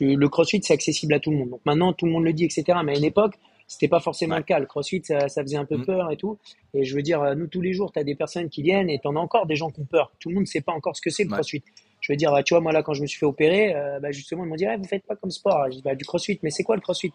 [0.00, 1.50] le CrossFit, c'est accessible à tout le monde.
[1.50, 2.78] Donc maintenant, tout le monde le dit, etc.
[2.84, 3.34] Mais à une époque,
[3.68, 4.58] c'était pas forcément le cas.
[4.58, 5.84] Le CrossFit, ça, faisait un peu mm.
[5.84, 6.38] peur et tout.
[6.74, 8.98] Et je veux dire, nous, tous les jours, tu as des personnes qui viennent et
[8.98, 10.12] tu en as encore des gens qui ont peur.
[10.18, 11.62] Tout le monde ne sait pas encore ce que c'est le CrossFit.
[12.00, 14.10] Je veux dire, tu vois, moi, là, quand je me suis fait opérer, euh, bah,
[14.10, 15.66] justement, ils m'ont dit, ah, vous faites pas comme sport?
[15.66, 16.38] Je dis, bah, du CrossFit.
[16.42, 17.12] Mais c'est quoi le CrossFit?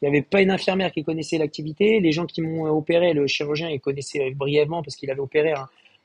[0.00, 2.00] Il n'y avait pas une infirmière qui connaissait l'activité.
[2.00, 5.52] Les gens qui m'ont opéré, le chirurgien, il connaissait brièvement parce qu'il avait opéré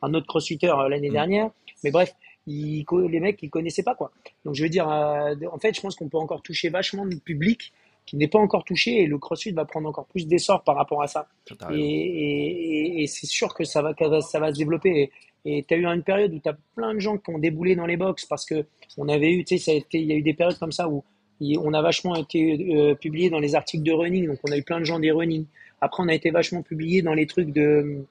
[0.01, 1.13] un, autre crossfitter euh, l'année mm.
[1.13, 1.49] dernière.
[1.83, 2.13] Mais bref,
[2.47, 4.11] les mecs, ils connaissaient pas quoi.
[4.43, 7.17] Donc je veux dire, euh, en fait, je pense qu'on peut encore toucher vachement le
[7.17, 7.71] public
[8.05, 11.01] qui n'est pas encore touché et le CrossFit va prendre encore plus d'essor par rapport
[11.01, 11.27] à ça.
[11.73, 15.09] Et, c'est sûr que ça va, ça va se développer.
[15.43, 17.75] Et tu as eu une période où tu as plein de gens qui ont déboulé
[17.75, 18.65] dans les box parce que
[18.97, 21.03] on avait eu, tu sais, il y a eu des périodes comme ça où
[21.41, 24.63] on a vachement été euh, publié dans les articles de running, donc on a eu
[24.63, 25.45] plein de gens des running.
[25.81, 28.05] Après, on a été vachement publié dans les trucs de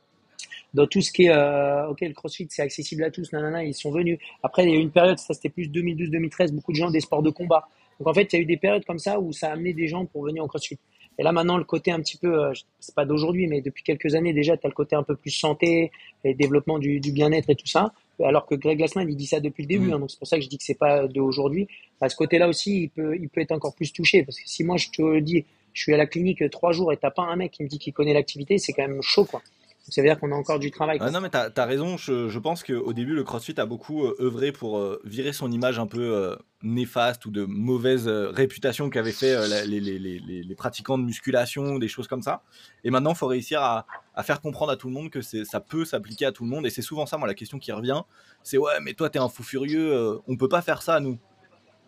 [0.74, 3.74] dans tout ce qui est euh, ok le CrossFit c'est accessible à tous nanana ils
[3.74, 4.18] sont venus.
[4.42, 6.98] Après il y a eu une période ça c'était plus 2012-2013 beaucoup de gens des
[6.98, 7.68] sports de combat.
[8.00, 9.72] Donc en fait il y a eu des périodes comme ça où ça a amené
[9.72, 10.78] des gens pour venir au CrossFit.
[11.16, 14.16] Et là maintenant le côté un petit peu euh, c'est pas d'aujourd'hui mais depuis quelques
[14.16, 15.92] années déjà tu as le côté un peu plus santé
[16.24, 19.62] et développement du bien-être et tout ça alors que Greg Glassman il dit ça depuis
[19.62, 19.92] le début, mm.
[19.92, 21.68] hein, donc c'est pour ça que je dis que c'est pas d'aujourd'hui.
[22.00, 24.62] À ce côté-là aussi, il peut, il peut être encore plus touché parce que si
[24.64, 27.36] moi je te dis, je suis à la clinique trois jours et t'as pas un
[27.36, 29.42] mec qui me dit qu'il connaît l'activité, c'est quand même chaud quoi.
[29.88, 30.98] Ça veut dire qu'on a encore du travail.
[30.98, 31.98] non, mais tu as, raison.
[31.98, 35.52] Je, je pense qu'au début, le CrossFit a beaucoup euh, œuvré pour euh, virer son
[35.52, 40.54] image un peu euh, néfaste ou de mauvaise réputation qu'avaient fait les, les, les, les,
[40.54, 42.42] pratiquants de musculation, des choses comme ça.
[42.82, 45.60] Et maintenant, il faut réussir à, à, faire comprendre à tout le monde que ça
[45.60, 46.64] peut s'appliquer à tout le monde.
[46.66, 48.00] Et c'est souvent ça, moi, la question qui revient
[48.42, 51.18] c'est ouais, mais toi, tu es un fou furieux, on peut pas faire ça, nous.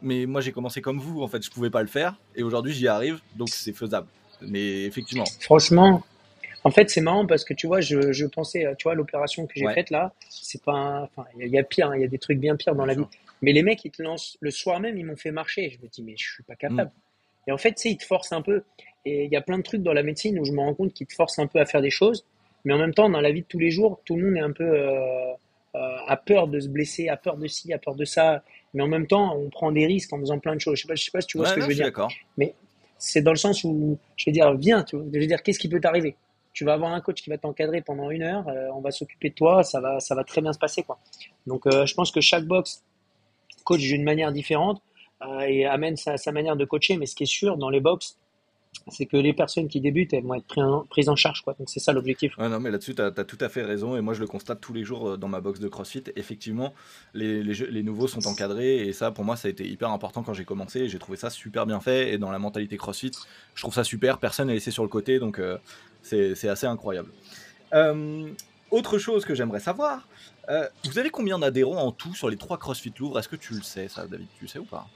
[0.02, 2.20] Mais moi, j'ai commencé comme vous, en fait, je pouvais pas le faire.
[2.34, 4.08] Et aujourd'hui, j'y arrive, donc c'est faisable.
[4.42, 5.24] Mais effectivement.
[5.40, 6.02] Franchement,
[6.66, 9.52] en fait, c'est marrant parce que tu vois, je, je pensais, tu vois, l'opération que
[9.54, 12.18] j'ai faite là, c'est pas, enfin, il y, a pire, hein, il y a des
[12.18, 13.04] trucs bien pires dans la vie.
[13.40, 15.70] Mais les mecs, ils te lancent le soir même, ils m'ont fait marcher.
[15.70, 16.90] Je me dis, mais je suis pas capable.
[16.90, 17.50] Mm.
[17.50, 18.64] Et en fait, tu sais, ils te forcent un peu.
[19.04, 20.92] Et il y a plein de trucs dans la médecine où je me rends compte
[20.92, 22.26] qu'ils te forcent un peu à faire des choses.
[22.64, 24.40] Mais en même temps, dans la vie de tous les jours, tout le monde est
[24.40, 25.32] un peu euh,
[25.76, 28.42] euh, a peur de se blesser, a peur de ci, a peur de ça.
[28.74, 30.78] Mais en même temps, on prend des risques en faisant plein de choses.
[30.78, 31.92] Je sais pas, je sais pas si tu vois ce que je veux dire.
[32.36, 32.54] Mais
[32.98, 35.68] c'est dans le sens où je veux dire, viens, tu je veux dire, qu'est-ce qui
[35.68, 36.16] peut t'arriver?
[36.56, 39.28] Tu vas avoir un coach qui va t'encadrer pendant une heure, euh, on va s'occuper
[39.28, 40.82] de toi, ça va, ça va très bien se passer.
[40.82, 40.98] Quoi.
[41.46, 42.82] Donc euh, je pense que chaque box
[43.64, 44.80] coach d'une manière différente
[45.22, 48.18] euh, et amène sa, manière de coacher, mais ce qui est sûr dans les box,
[48.88, 51.42] c'est que les personnes qui débutent, elles vont être prises en charge.
[51.42, 51.54] Quoi.
[51.58, 52.38] Donc c'est ça l'objectif.
[52.38, 53.94] non, mais là-dessus, tu as, tout à fait raison.
[53.96, 56.04] Et moi, je le constate tous les jours dans ma box de CrossFit.
[56.14, 56.72] Effectivement,
[57.12, 58.86] les, les, nouveaux sont encadrés.
[58.86, 60.88] Et ça, pour moi, ça a été hyper important quand j'ai commencé.
[60.88, 62.12] J'ai trouvé ça super bien fait.
[62.12, 63.12] Et dans la mentalité CrossFit,
[63.54, 64.18] je trouve ça super.
[64.18, 65.18] Personne n'est laissé sur le côté.
[65.18, 65.40] Donc,
[66.34, 67.10] c'est assez incroyable.
[67.74, 68.28] Euh,
[68.70, 70.06] autre chose que j'aimerais savoir,
[70.48, 73.18] euh, vous avez combien d'adhérents en tout sur les trois CrossFit Louvre?
[73.18, 74.28] Est-ce que tu le sais, ça, David?
[74.38, 74.86] Tu le sais ou pas?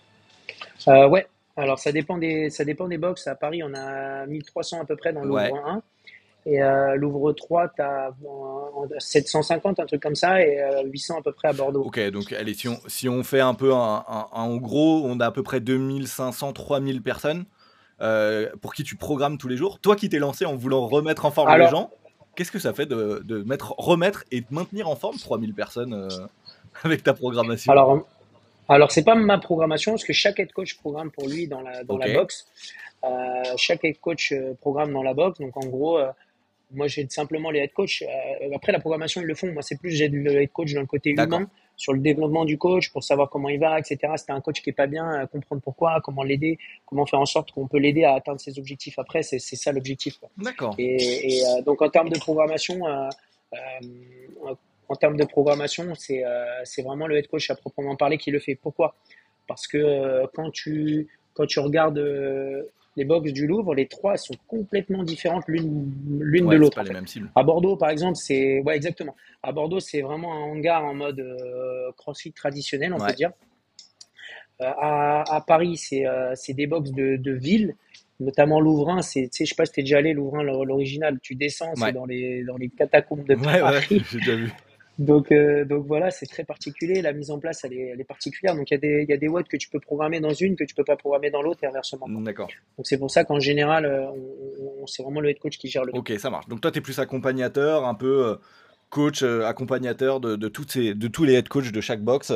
[0.88, 3.26] Euh, ouais, alors ça dépend des, ça dépend des box.
[3.26, 5.52] À Paris, on a 1300 à peu près dans Louvre Ouais.
[5.64, 5.82] 1.
[6.46, 8.12] Et euh, Louvre 3, tu as
[8.98, 11.82] 750, un truc comme ça, et euh, 800 à peu près à Bordeaux.
[11.84, 15.02] Ok, donc allez, si on, si on fait un peu un, un- un- en gros,
[15.04, 17.44] on a à peu près 2500, 3000 personnes
[18.00, 19.78] euh, pour qui tu programmes tous les jours.
[19.80, 21.90] Toi qui t'es lancé en voulant remettre en forme Alors- les gens,
[22.36, 25.94] qu'est-ce que ça fait de, de mettre, remettre et de maintenir en forme 3000 personnes
[25.94, 26.08] euh,
[26.84, 27.72] avec ta programmation?
[27.72, 28.06] Alors,
[28.68, 31.84] alors c'est pas ma programmation, parce que chaque head coach programme pour lui dans la,
[31.84, 32.46] dans la box.
[33.02, 33.08] Euh,
[33.56, 35.40] chaque head coach programme dans la box.
[35.40, 36.10] Donc, en gros, euh,
[36.72, 38.02] moi, j'aide simplement les head coachs.
[38.02, 39.52] Euh, après, la programmation, ils le font.
[39.52, 41.48] Moi, c'est plus, j'aide le head coach dans le côté humain,
[41.80, 43.96] sur le développement du coach, pour savoir comment il va, etc.
[44.16, 47.24] C'était un coach qui est pas bien, euh, comprendre pourquoi, comment l'aider, comment faire en
[47.26, 49.22] sorte qu'on peut l'aider à atteindre ses objectifs après.
[49.22, 50.20] C'est ça l'objectif.
[50.36, 50.74] D'accord.
[50.76, 53.08] Et, et, euh, donc en termes de programmation, euh,
[53.54, 54.54] euh,
[54.90, 56.22] en termes de programmation, c'est
[56.64, 58.56] c'est vraiment le head coach à proprement parler qui le fait.
[58.56, 58.94] Pourquoi?
[59.46, 62.62] Parce que quand tu quand tu regardes euh,
[62.96, 66.82] les box du Louvre, les trois sont complètement différentes l'une l'une Ouais, de l'autre.
[67.34, 69.14] À Bordeaux, par exemple, c'est ouais exactement.
[69.42, 73.08] À Bordeaux, c'est vraiment un hangar en mode euh, CrossFit traditionnel, on Ouais.
[73.08, 73.30] peut dire.
[74.60, 77.74] Euh, à, à Paris, c'est euh, c'est des box de, de ville,
[78.18, 79.00] notamment Louvrin.
[79.00, 81.18] C'est, tu sais, je sais pas si t'es déjà allé Louvrin, l'or- l'original.
[81.22, 81.86] Tu descends, Ouais.
[81.86, 84.02] c'est dans les dans les catacombes de Ouais, ouais, Paris.
[84.10, 84.52] j'ai déjà vu.
[84.98, 87.00] Donc euh, donc voilà, c'est très particulier.
[87.00, 88.54] La mise en place, elle est, elle est particulière.
[88.54, 90.34] Donc il y a des il y a des watts que tu peux programmer dans
[90.34, 92.06] une que tu peux pas programmer dans l'autre et inversement.
[92.08, 92.48] D'accord.
[92.76, 95.68] Donc c'est pour ça qu'en général, euh, on, on- c'est vraiment le head coach qui
[95.68, 95.94] gère le.
[95.94, 96.48] Ok, ça marche.
[96.48, 98.34] Donc toi, tu es plus accompagnateur, un peu euh,
[98.90, 102.32] coach, accompagnateur de, de, toutes ces, de tous les head coachs de chaque box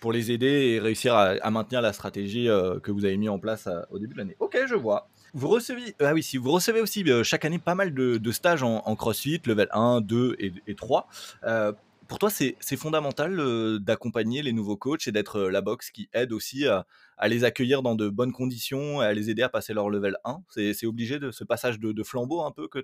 [0.00, 2.48] pour les aider et réussir à, à maintenir la stratégie
[2.82, 4.36] que vous avez mis en place au début de l'année.
[4.40, 5.08] Ok, je vois.
[5.34, 8.62] Vous recevez, ah oui, si vous recevez aussi euh, chaque année pas mal de, stages
[8.62, 11.08] en, CrossFit, level 1, 2 et, et 3.
[11.44, 11.72] Euh,
[12.12, 16.10] pour toi, c'est fondamental euh, d'accompagner les nouveaux coachs et d'être euh, la box qui
[16.12, 16.84] aide aussi à,
[17.26, 20.42] les accueillir dans de bonnes conditions et à les aider à passer leur level 1.
[20.50, 22.80] C'est obligé de ce passage de, flambeau un peu que,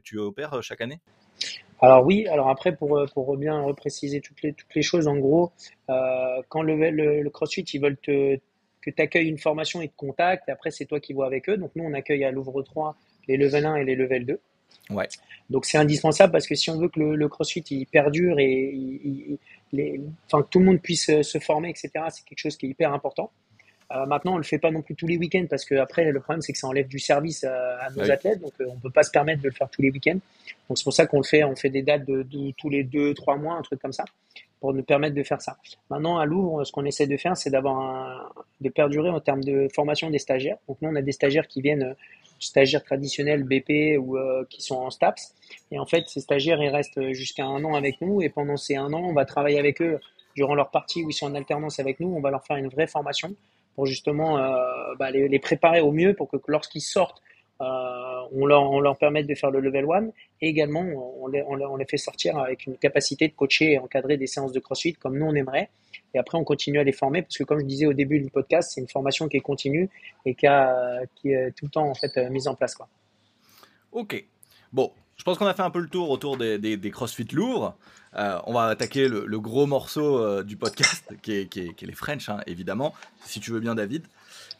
[0.00, 0.98] tu opères euh, chaque année?
[1.80, 5.52] Alors oui, alors après pour, euh, bien repréciser toutes les, toutes les choses, en gros,
[5.88, 8.40] euh, quand le CrossFit, ils veulent te,
[8.84, 11.48] que tu accueilles une formation, ils te contactent, et après c'est toi qui vois avec
[11.48, 11.56] eux.
[11.56, 12.96] Donc nous, on accueille à Louvre 3
[13.28, 14.40] les level 1 et les level 2.
[14.90, 15.08] Ouais.
[15.50, 18.70] Donc c'est indispensable parce que si on veut que le, le CrossFit il perdure et
[18.72, 19.38] il- il-
[19.72, 22.66] les, enfin, que tout le monde puisse euh, se former, etc., c'est quelque chose qui
[22.66, 23.30] est hyper important.
[23.92, 26.18] Euh, maintenant, on le fait pas non plus tous les week-ends parce que après le
[26.20, 28.10] problème c'est que ça enlève du service à, à nos Oui.
[28.10, 30.18] athlètes, donc euh, on peut pas se permettre de le faire tous les week-ends.
[30.68, 32.82] Donc c'est pour ça qu'on le fait, on fait des dates de, de tous les
[32.82, 34.04] deux, trois mois, un truc comme ça,
[34.60, 35.56] pour nous permettre de faire ça.
[35.90, 39.68] Maintenant à Louvre, ce qu'on essaie de faire, c'est d'avoir de perdurer en termes de
[39.74, 40.56] formation des stagiaires.
[40.68, 41.94] Donc nous on a des stagiaires qui viennent euh,
[42.40, 45.34] stagiaires traditionnels BP ou euh, qui sont en STAPS.
[45.70, 48.22] Et en fait, ces stagiaires, ils restent jusqu'à un an avec nous.
[48.22, 49.98] Et pendant ces un an, on va travailler avec eux
[50.36, 52.14] durant leur partie où ils sont en alternance avec nous.
[52.14, 53.34] On va leur faire une vraie formation
[53.74, 57.20] pour justement euh, bah, les, préparer au mieux pour que lorsqu'ils sortent,
[57.60, 60.06] on, leur, on leur permette de faire le level 1.
[60.40, 60.84] Et également,
[61.20, 64.94] on les, fait sortir avec une capacité de coacher et encadrer des séances de CrossFit
[64.94, 65.70] comme nous, on aimerait.
[66.14, 68.30] Et après, on continue à les former parce que, comme je disais au début du
[68.30, 69.88] podcast, c'est une formation qui est continue
[70.24, 72.74] et qui, est tout le temps en fait, mise en place.
[72.74, 72.88] Quoi.
[73.92, 74.24] Ok.
[74.72, 77.76] Bon, je pense qu'on a fait un peu le tour autour des, CrossFit lourds.
[78.16, 82.40] Euh, on va attaquer le, gros morceau euh, du podcast, qui est, les French, hein,
[82.46, 82.94] évidemment.
[83.24, 84.06] Si tu veux bien, David.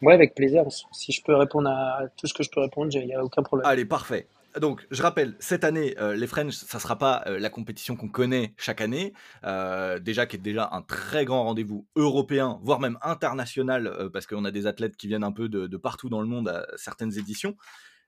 [0.01, 0.63] Ouais, avec plaisir.
[0.91, 3.43] Si je peux répondre à tout ce que je peux répondre, il n'y a aucun
[3.43, 3.67] problème.
[3.67, 4.27] Allez, parfait.
[4.59, 7.97] Donc, je rappelle, cette année, euh, les French, ça ne sera pas euh, la compétition
[7.97, 12.79] qu'on connaît chaque année, euh, déjà qui est déjà un très grand rendez-vous européen, voire
[12.79, 16.27] même international, parce qu'on a des athlètes qui viennent un peu de, partout dans le
[16.27, 17.55] monde à certaines éditions.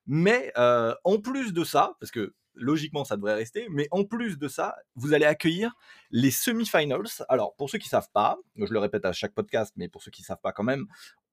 [0.06, 4.48] Mais en plus de ça, parce que logiquement ça devrait rester, mais en plus de
[4.48, 5.76] ça, vous allez accueillir
[6.12, 7.08] les semi-finals.
[7.30, 10.02] Alors, pour ceux qui ne savent pas, je le répète à chaque podcast, mais pour
[10.02, 10.88] ceux qui ne savent pas quand même,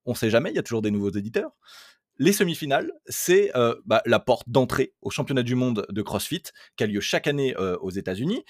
[0.06, 1.52] on sait jamais, il y a toujours des nouveaux éditeurs.
[2.18, 6.42] Les semi-finales, c'est euh, bah, la porte d'entrée au championnat du monde de CrossFit
[6.76, 8.44] qui a lieu chaque année euh, aux États-Unis.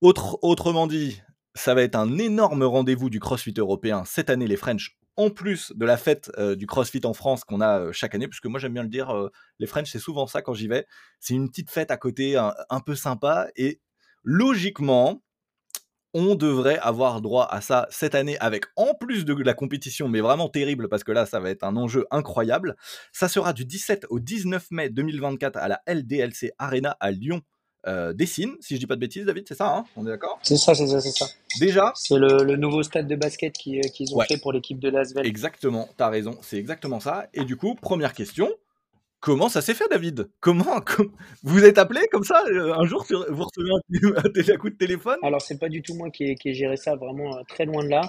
[0.00, 1.20] Autre, autrement dit,
[1.54, 5.72] ça va être un énorme rendez-vous du CrossFit européen cette année, les French, en plus
[5.76, 8.72] de la fête euh, du CrossFit en France qu'on a chaque année, puisque moi j'aime
[8.72, 9.12] bien le dire,
[9.58, 10.86] les French, c'est souvent ça quand j'y vais.
[11.20, 13.80] C'est une petite fête à côté, un, un peu sympa, et
[14.22, 15.22] logiquement,
[16.14, 20.20] on devrait avoir droit à ça cette année avec en plus de la compétition, mais
[20.20, 22.76] vraiment terrible parce que là, ça va être un enjeu incroyable.
[23.12, 27.42] Ça sera du 17 au 19 mai 2024 à la LDLC Arena à Lyon.
[27.86, 29.84] Euh, Dessine, si je dis pas de bêtises, David, c'est ça, hein?
[29.94, 30.38] On est d'accord?
[30.42, 31.26] C'est ça, c'est ça, c'est ça.
[31.60, 31.92] Déjà?
[31.94, 34.26] C'est le, le, nouveau stade de basket qu'ils qui ont ouais.
[34.26, 35.26] fait pour l'équipe de Lasvel.
[35.26, 37.26] Exactement, t'as raison, c'est exactement ça.
[37.34, 38.50] Et du coup, première question,
[39.24, 40.28] Comment ça s'est fait, David?
[40.40, 40.82] Comment
[41.44, 45.16] vous êtes appelé comme ça euh, un jour vous recevez un, coup de téléphone?
[45.22, 47.82] Alors c'est pas du tout moi qui ai, qui géré ça, vraiment euh, très loin
[47.82, 48.02] de là.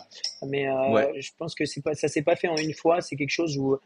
[0.46, 3.00] Mais euh, je pense que c'est pas ça s'est pas fait en une fois.
[3.00, 3.78] C'est quelque chose où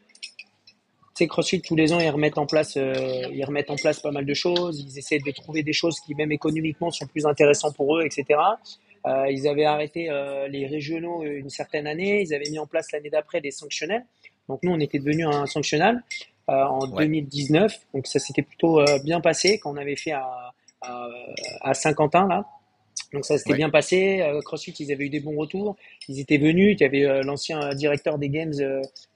[1.13, 4.25] sais CrossFit tous les ans ils remettent en place ils remettent en place pas mal
[4.25, 4.79] de choses.
[4.79, 8.39] Ils essaient de trouver des choses qui même économiquement sont plus intéressantes pour eux, etc.
[9.05, 10.09] ils avaient arrêté
[10.49, 12.23] les régionaux une certaine année.
[12.23, 14.03] Ils avaient mis en place l'année d'après des sanctionnels.
[14.47, 16.01] Donc nous on était devenu un sanctionnel.
[16.49, 17.79] Euh, en 2019.
[17.93, 22.45] Donc ça s'était plutôt euh, bien passé quand on avait fait à, à, Saint-Quentin là.
[23.13, 24.21] Donc ça s'était bien passé.
[24.21, 25.75] Euh, CrossFit, ils avaient eu des bons retours.
[26.07, 26.75] Ils étaient venus.
[26.79, 28.53] Il y avait l'ancien directeur des Games,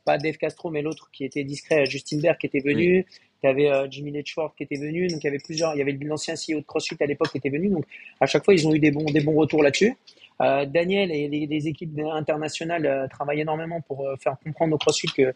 [0.06, 3.06] pas Dave Castro, mais l'autre qui était discret, Justin Berg, qui était venu.
[3.44, 5.08] Il y avait Jimmy Letchworth qui était venu.
[5.08, 5.76] Donc il y avait plusieurs.
[5.76, 7.70] Il y avait l'ancien CEO de CrossFit à l'époque qui était venu.
[7.70, 7.86] Donc
[8.20, 9.96] à chaque fois, ils ont eu des bons, des retours là-dessus.
[10.42, 15.08] Euh, Daniel et les, équipes internationales euh, travaillent énormément pour euh, faire comprendre au CrossFit
[15.08, 15.34] que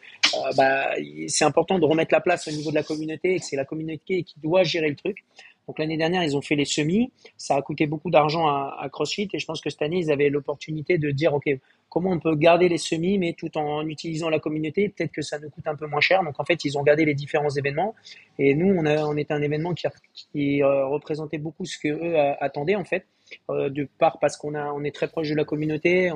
[0.55, 0.89] bah,
[1.27, 3.65] c'est important de remettre la place au niveau de la communauté et que c'est la
[3.65, 5.23] communauté qui doit gérer le truc.
[5.67, 7.11] Donc l'année dernière, ils ont fait les semis.
[7.37, 10.11] Ça a coûté beaucoup d'argent à, à, CrossFit et je pense que cette année, ils
[10.11, 11.49] avaient l'opportunité de dire, OK,
[11.89, 15.39] comment on peut garder les semis, mais tout en utilisant la communauté, peut-être que ça
[15.39, 16.23] nous coûte un peu moins cher.
[16.23, 17.95] Donc en fait, ils ont gardé les différents événements.
[18.39, 19.87] Et nous, on, a, on était un événement qui,
[20.31, 23.05] qui représentait beaucoup ce que eux attendaient en fait.
[23.49, 26.11] Euh, de part parce qu'on a, on est très proche de la communauté.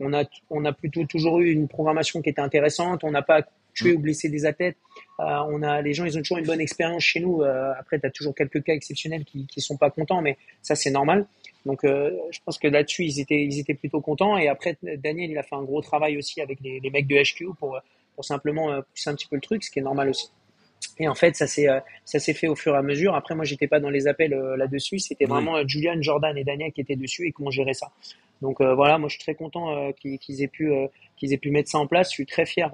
[0.00, 3.04] On, a, on a plutôt toujours eu une programmation qui était intéressante.
[3.04, 3.42] On n'a pas
[3.74, 4.76] tué ou blessé des athlètes.
[5.20, 7.42] Euh, on a, les gens, ils ont toujours une bonne expérience chez nous.
[7.42, 10.74] Euh, après, tu as toujours quelques cas exceptionnels qui ne sont pas contents, mais ça,
[10.74, 11.26] c'est normal.
[11.64, 14.36] Donc, je pense que là-dessus, ils étaient, ils étaient plutôt contents.
[14.36, 17.16] Et après, Daniel, il a fait un gros travail aussi avec les, les mecs de
[17.16, 17.78] HQ pour,
[18.16, 20.28] pour simplement pousser un petit peu le truc, ce qui est normal aussi.
[20.98, 23.14] Et en fait, ça s'est euh, ça s'est fait au fur et à mesure.
[23.14, 24.98] Après, moi, j'étais pas dans les appels euh, là-dessus.
[24.98, 27.90] C'était vraiment euh, Julian, Jordan et Daniel qui étaient dessus et qui ont géré ça.
[28.40, 30.72] Donc voilà, moi, je suis très content qu'ils aient pu
[31.22, 32.08] qu'ils aient pu mettre ça en place.
[32.08, 32.70] Je suis très fier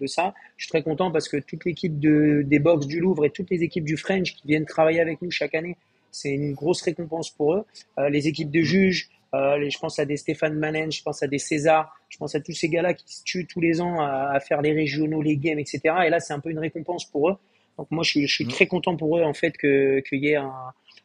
[0.00, 0.34] de ça.
[0.56, 3.50] Je suis très content parce que toute l'équipe de, des box du Louvre et toutes
[3.50, 5.76] les équipes du French qui viennent travailler avec nous chaque année,
[6.12, 7.64] c'est une grosse récompense pour eux.
[8.08, 11.38] les équipes de juges, euh, je pense à des Stéphane Manen, je pense à des
[11.38, 14.40] César, je pense à tous ces gars-là qui se tuent tous les ans à, à,
[14.40, 15.80] faire les régionaux, les games, etc.
[16.06, 17.36] Et là, c'est un peu une récompense pour eux.
[17.76, 18.48] Donc moi, je suis, je suis mm.
[18.48, 20.52] très content pour eux en fait que qu'il y ait un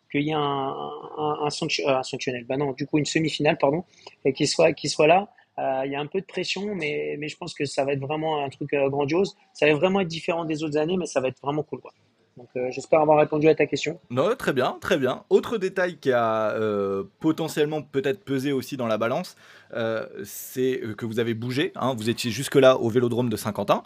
[0.10, 3.84] qu'il y ait un, un, un, sanctionnel, bah non, du coup une semi-finale, pardon,
[4.26, 5.30] et qu'il soit qu'il soit là.
[5.60, 7.94] Euh, il y a un peu de pression, mais, mais je pense que ça va
[7.94, 9.36] être vraiment un truc euh, grandiose.
[9.54, 11.80] Ça va vraiment être différent des autres années, mais ça va être vraiment cool.
[11.80, 11.92] Quoi.
[12.38, 14.00] Donc euh, j'espère avoir répondu à ta question.
[14.10, 15.24] Non, très bien, très bien.
[15.30, 19.36] Autre détail qui a euh, potentiellement peut-être pesé aussi dans la balance,
[19.74, 21.72] euh, c'est que vous avez bougé.
[21.76, 21.94] Hein.
[21.96, 23.84] vous étiez jusque-là au Vélodrome de Saint-Quentin.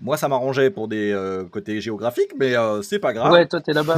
[0.00, 3.32] Moi, ça m'arrangeait pour des euh, côtés géographiques, mais euh, c'est pas grave.
[3.32, 3.96] Ouais, toi, t'es là-bas.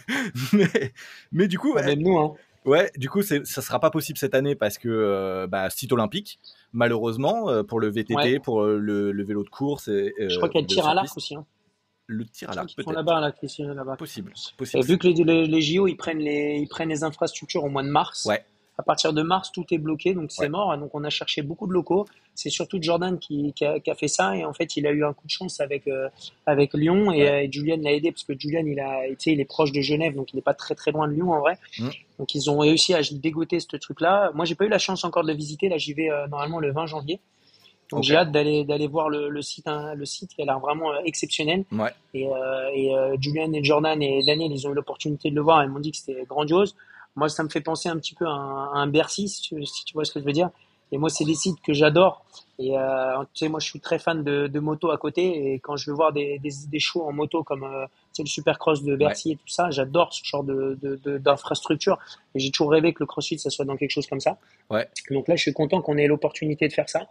[0.54, 0.92] mais,
[1.30, 2.34] mais, du coup, même nous, hein.
[2.64, 6.38] Ouais, du coup, ça sera pas possible cette année parce que euh, bah, site olympique,
[6.72, 9.88] malheureusement, pour le VTT, pour le, vélo de course.
[9.88, 11.34] Et, Je crois qu'il y a le tir à l'arc aussi.
[11.34, 11.44] Hein.
[12.06, 12.92] Le tir à l'arc, peut-être.
[12.92, 13.32] là-bas, là,
[13.96, 14.32] Possible.
[14.56, 14.84] possible.
[14.84, 17.88] vu que les, les, JO, ils prennent les, ils prennent les infrastructures au mois de
[17.88, 18.26] mars.
[18.26, 18.44] Ouais.
[18.82, 20.76] À partir de mars, tout est bloqué, donc c'est mort.
[20.76, 22.04] Donc on a cherché beaucoup de locaux.
[22.34, 24.90] C'est surtout Jordan qui, qui, a, qui, a, fait ça et en fait il a
[24.90, 26.08] eu un coup de chance avec euh,
[26.46, 29.70] avec Lyon et, euh, Julian l'a aidé parce que Julian il a il est proche
[29.70, 31.58] de Genève donc il n'est pas très très loin de Lyon en vrai.
[31.78, 31.90] Mm.
[32.18, 34.32] Donc ils ont réussi à dégoter ce truc là.
[34.34, 35.68] Moi j'ai pas eu la chance encore de le visiter.
[35.68, 37.20] Là j'y vais euh, normalement le 20 janvier.
[37.92, 40.58] Donc j'ai hâte d'aller d'aller voir le, le site hein, le site qui a l'air
[40.58, 41.64] vraiment exceptionnel.
[41.70, 41.92] Ouais.
[42.14, 42.24] Et,
[42.74, 45.62] et Julian et Jordan et Daniel ils ont eu l'opportunité de le voir.
[45.62, 46.74] Ils m'ont dit que c'était grandiose.
[47.16, 49.56] Moi, ça me fait penser un petit peu à un, Bercy, si tu,
[49.94, 50.50] vois ce que je veux dire.
[50.92, 52.24] Et moi, c'est des sites que j'adore.
[52.58, 55.52] Et euh, tu sais, moi, je suis très fan de, de moto à côté.
[55.52, 57.86] Et quand je veux voir des, des, des shows en moto comme euh,
[58.18, 60.78] le Supercross de Bercy et tout ça, j'adore ce genre de,
[61.18, 61.98] d'infrastructure.
[62.34, 64.38] et j'ai toujours rêvé que le CrossFit, ça soit dans quelque chose comme ça.
[64.70, 64.86] Ouais.
[65.10, 67.08] Donc là, je suis content qu'on ait l'opportunité de faire ça.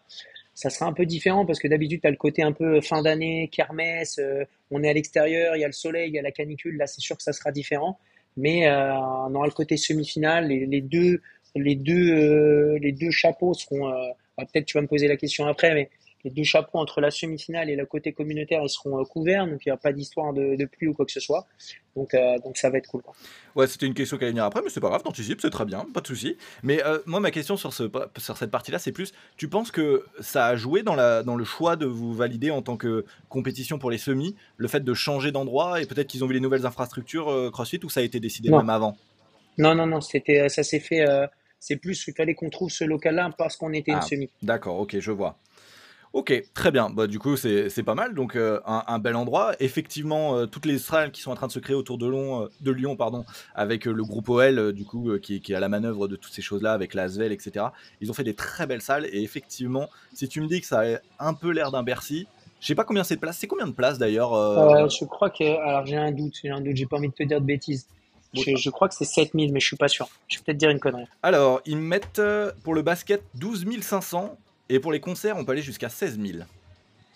[0.54, 3.02] Ça sera un peu différent parce que d'habitude, tu as le côté un peu fin
[3.02, 6.22] d'année, kermesse, euh, on est à l'extérieur, il y a le soleil, il y a
[6.22, 6.78] la canicule.
[6.78, 7.98] Là, c'est sûr que ça sera différent
[8.38, 10.48] mais euh, on aura le côté semi-finale.
[10.48, 11.22] Les, deux,
[11.56, 13.89] les deux, euh, les deux chapeaux seront.
[13.89, 15.89] Euh, bah, peut-être tu vas me poser la question après, mais
[16.24, 19.66] les deux chapeaux entre la semi-finale et le côté communautaire, ils seront euh, couverts, donc
[19.66, 21.48] il n'y a pas d'histoire de, de, pluie ou quoi que ce soit.
[21.96, 23.02] Donc, euh, donc ça va être cool.
[23.02, 23.14] Quoi.
[23.56, 25.66] Ouais, c'était une question qui allait venir après, mais c'est pas grave, t'anticipes, c'est très
[25.66, 26.38] bien, pas de souci.
[26.64, 27.84] Mais euh, moi, ma question sur, ce,
[28.18, 31.44] sur cette partie-là, c'est plus, tu penses que ça a joué dans, la, dans le
[31.44, 35.32] choix de vous valider en tant que compétition pour les semis, le fait de changer
[35.32, 38.50] d'endroit et peut-être qu'ils ont vu les nouvelles infrastructures CrossFit ou ça a été décidé
[38.50, 38.96] même avant?
[39.58, 41.06] Non, non, non, c'était, ça s'est fait.
[41.60, 44.30] c'est plus qu'il fallait qu'on trouve ce local-là parce qu'on était une ah, semi.
[44.42, 45.38] D'accord, ok, je vois.
[46.13, 46.89] Ok, très bien.
[46.89, 48.13] Bah, du coup, c'est pas mal.
[48.13, 49.54] Donc, euh, un, bel endroit.
[49.62, 52.43] Effectivement, euh, toutes les salles qui sont en train de se créer autour de, Lyon,
[52.43, 55.69] euh, de Lyon, pardon, avec le groupe OL, du coup, qui, qui, est à la
[55.69, 57.67] manœuvre de toutes ces choses-là, avec l'Asvel, etc.
[58.02, 59.06] Ils ont fait des très belles salles.
[59.06, 62.28] Et effectivement, si tu me dis que ça a un peu l'air d'un Bercy,
[62.60, 63.38] Je sais pas combien c'est de places.
[63.38, 64.32] C'est combien de places d'ailleurs.
[64.89, 65.43] Je crois que.
[65.43, 67.88] Alors j'ai un doute, j'ai un doute, j'ai pas envie de te dire de bêtises.
[68.34, 70.08] Je, je, crois que c'est 7000, mais je suis pas sûr.
[70.30, 71.06] Je vais peut-être dire une connerie.
[71.21, 72.21] Alors, ils mettent
[72.63, 74.38] pour le basket 12 500
[74.72, 76.40] et pour les concerts, on peut aller jusqu'à 16 000.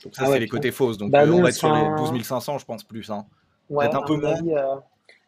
[0.03, 0.97] Donc ça, ah c'est les côtés fausses.
[0.97, 3.09] Donc bah, euh, on va être sur les 12 500, je pense plus.
[3.09, 3.25] Hein.
[3.69, 4.35] Ouais, Peut-être un peu moins.
[4.35, 4.75] Euh,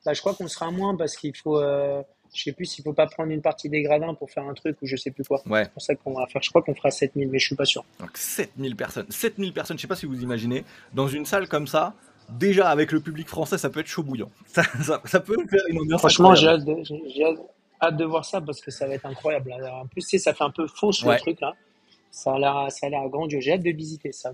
[0.06, 1.60] bah, je crois qu'on sera moins parce qu'il faut.
[1.60, 2.02] Euh,
[2.34, 4.78] je sais plus s'il faut pas prendre une partie des gradins pour faire un truc
[4.82, 5.42] ou je sais plus quoi.
[5.48, 5.63] Ouais.
[5.63, 6.44] C'est pour ça qu'on va faire.
[6.44, 7.86] Je crois qu'on fera 7000, mais je suis pas sûr.
[8.00, 9.08] Donc 7000 personnes.
[9.10, 11.94] 7000 personnes, je sais pas si vous imaginez, dans une salle comme ça,
[12.30, 14.30] déjà avec le public français, ça peut être chaud bouillant.
[14.48, 14.63] Ça,
[15.06, 16.02] ça, peut faire une ambiance.
[16.02, 16.68] Franchement, j'ai hâte,
[17.82, 19.54] hâte, de voir ça parce que ça va être incroyable.
[19.54, 21.56] En plus, ça fait un peu fausse le truc là.
[22.12, 23.43] Ça a l'air, ça a l'air grandiose.
[23.43, 24.32] J'ai hâte de visiter ça.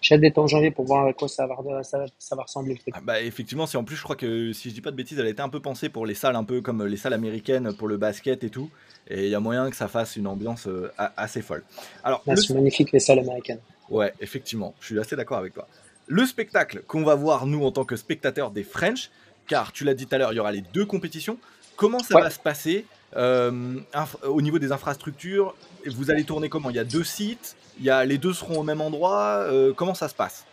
[0.00, 2.78] J'ai hâte d'être en janvier pour voir à quoi ça va, ça, va ressembler.
[2.92, 5.18] Ah bah, effectivement, c'est en plus, je crois que si je dis pas de bêtises,
[5.18, 7.72] elle a été un peu pensée pour les salles, un peu comme les salles américaines
[7.74, 8.70] pour le basket et tout.
[9.08, 11.62] Et il y a moyen que ça fasse une ambiance euh, assez folle.
[12.04, 13.60] Alors, ah, c'est magnifique les salles américaines.
[13.90, 15.66] Ouais, effectivement, je suis assez d'accord avec toi.
[16.06, 19.10] Le spectacle qu'on va voir nous en tant que spectateurs des French,
[19.46, 21.38] car tu l'as dit tout à l'heure, il y aura les deux compétitions.
[21.76, 22.84] Comment ça va se passer
[23.16, 23.80] euh,
[24.22, 25.54] au niveau des infrastructures
[25.94, 26.70] vous allez tourner comment?
[26.70, 29.44] Il y a deux sites, il y a, les deux seront au même endroit?
[29.46, 30.46] Euh, comment ça se passe?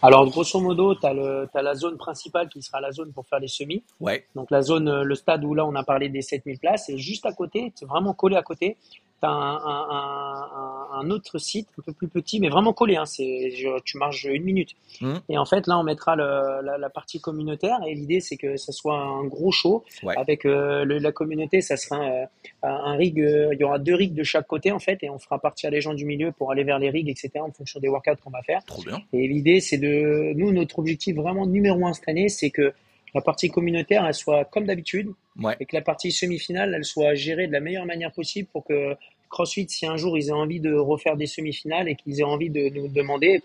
[0.00, 3.48] Alors, grosso modo, tu as, la zone principale qui sera la zone pour faire les
[3.48, 3.84] semis.
[4.00, 4.26] Ouais.
[4.34, 6.88] Donc, la zone, euh, le stade où là, on a parlé des 7000 places.
[6.88, 8.76] Et juste à côté, c'est vraiment collé à côté,
[9.24, 12.96] tu as un, autre site un peu plus petit, mais vraiment collé.
[12.96, 13.52] Hein, c'est,
[13.84, 14.70] tu marches une minute.
[15.00, 15.14] Mmh.
[15.28, 17.78] Et en fait, là, on mettra la, partie communautaire.
[17.86, 19.84] Et l'idée, c'est que ça soit un gros show.
[20.16, 22.26] Avec euh, la communauté, ça sera euh,
[22.62, 23.18] un, rig.
[23.20, 25.02] Euh, il y aura deux rigs de chaque côté, en fait.
[25.02, 27.30] Et on fera partir les gens du milieu pour aller vers les rigs, etc.
[27.40, 28.64] en fonction des workouts qu'on va faire.
[28.64, 29.00] Trop bien.
[29.12, 30.32] Et l'idée, c'est de.
[30.34, 32.72] Nous, notre objectif vraiment numéro un cette année, c'est que
[33.14, 35.12] la partie communautaire, elle soit comme d'habitude,
[35.60, 38.96] et que la partie semi-finale, elle soit gérée de la meilleure manière possible pour que
[39.30, 42.50] CrossFit, si un jour ils aient envie de refaire des semi-finales et qu'ils aient envie
[42.50, 43.42] de nous demander,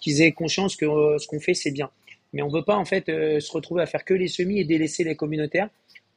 [0.00, 1.90] qu'ils aient conscience que euh, ce qu'on fait, c'est bien.
[2.32, 4.60] Mais on ne veut pas en fait euh, se retrouver à faire que les semis
[4.60, 5.68] et délaisser les communautaires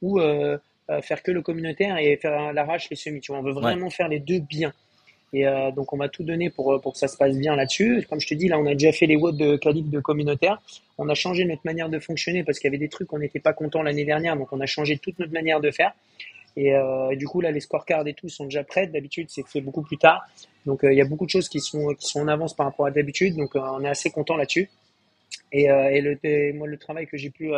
[0.02, 0.58] ou euh,
[1.02, 3.20] faire que le communautaire et faire à l'arrache les semis.
[3.20, 4.72] Tu vois, on veut vraiment faire les deux bien.
[5.34, 5.44] Et
[5.76, 8.06] donc, on va tout donner pour, pour que ça se passe bien là-dessus.
[8.08, 10.62] Comme je te dis, là, on a déjà fait les WOD de calibre de communautaire.
[10.96, 13.38] On a changé notre manière de fonctionner parce qu'il y avait des trucs qu'on n'était
[13.38, 14.34] pas content l'année dernière.
[14.34, 15.92] Donc, on a changé toute notre manière de faire.
[16.58, 18.86] Euh, et, du coup, là, les scorecards et tout sont déjà prêts.
[18.86, 20.26] D'habitude, c'est fait beaucoup plus tard.
[20.66, 22.66] Donc, euh, il y a beaucoup de choses qui sont, qui sont en avance par
[22.66, 23.36] rapport à d'habitude.
[23.36, 24.68] Donc, euh, on est assez content là-dessus.
[25.52, 27.50] Et, et, le, moi, le travail que j'ai pu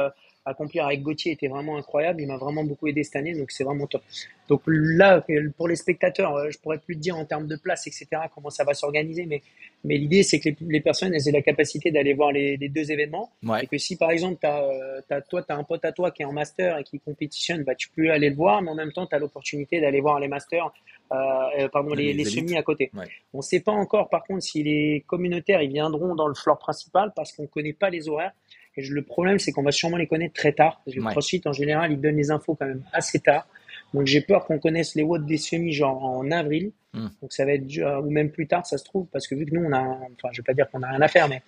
[0.45, 2.21] accomplir avec Gauthier était vraiment incroyable.
[2.23, 4.03] Il m'a vraiment beaucoup aidé cette année, donc c'est vraiment top.
[4.49, 5.25] Donc là,
[5.57, 8.65] pour les spectateurs, je pourrais plus te dire en termes de place, etc., comment ça
[8.65, 9.43] va s'organiser, mais,
[9.85, 13.31] mais l'idée, c'est que les, personnes elles aient la capacité d'aller voir les, deux événements.
[13.63, 14.65] Et que si, par exemple, as,
[15.11, 17.63] as, toi, tu as un pote à toi qui est en master et qui compétitionne,
[17.63, 20.19] bah, tu peux aller le voir, mais en même temps, tu as l'opportunité d'aller voir
[20.19, 20.73] les masters,
[21.13, 22.91] euh, pardon, les, les, semis à côté.
[23.33, 26.59] On ne sait pas encore, par contre, si les communautaires ils viendront dans le floor
[26.59, 28.33] principal parce qu'on ne connaît pas les horaires.
[28.77, 30.81] Et le problème, c'est qu'on va sûrement les connaître très tard.
[30.85, 33.47] Parce que le CrossFit, en général, il donne les infos quand même assez tard.
[33.95, 36.73] Donc j'ai peur qu'on connaisse les watts des semis genre en avril.
[36.93, 37.09] Hmm.
[37.21, 39.55] Donc ça va être ou même plus tard, ça se trouve, parce que vu que
[39.55, 41.43] nous on a, enfin je vais pas dire qu'on a rien à faire, mais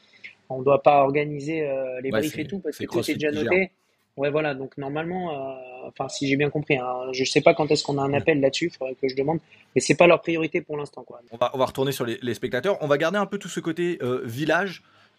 [0.48, 3.30] on ne doit pas organiser euh, les briefs et tout parce que tout est déjà
[3.30, 3.70] noté.
[4.18, 7.70] Ouais voilà, donc normalement, euh, enfin si j'ai bien compris, hein, je sais pas quand
[7.70, 8.14] est-ce qu'on a un hmm.
[8.14, 9.38] appel là-dessus, il faudrait que je demande,
[9.74, 11.20] mais c'est pas leur priorité pour l'instant quoi.
[11.30, 13.61] On va, on va retourner sur les, spectateurs, on va garder un peu tout ce
[13.61, 13.98] côté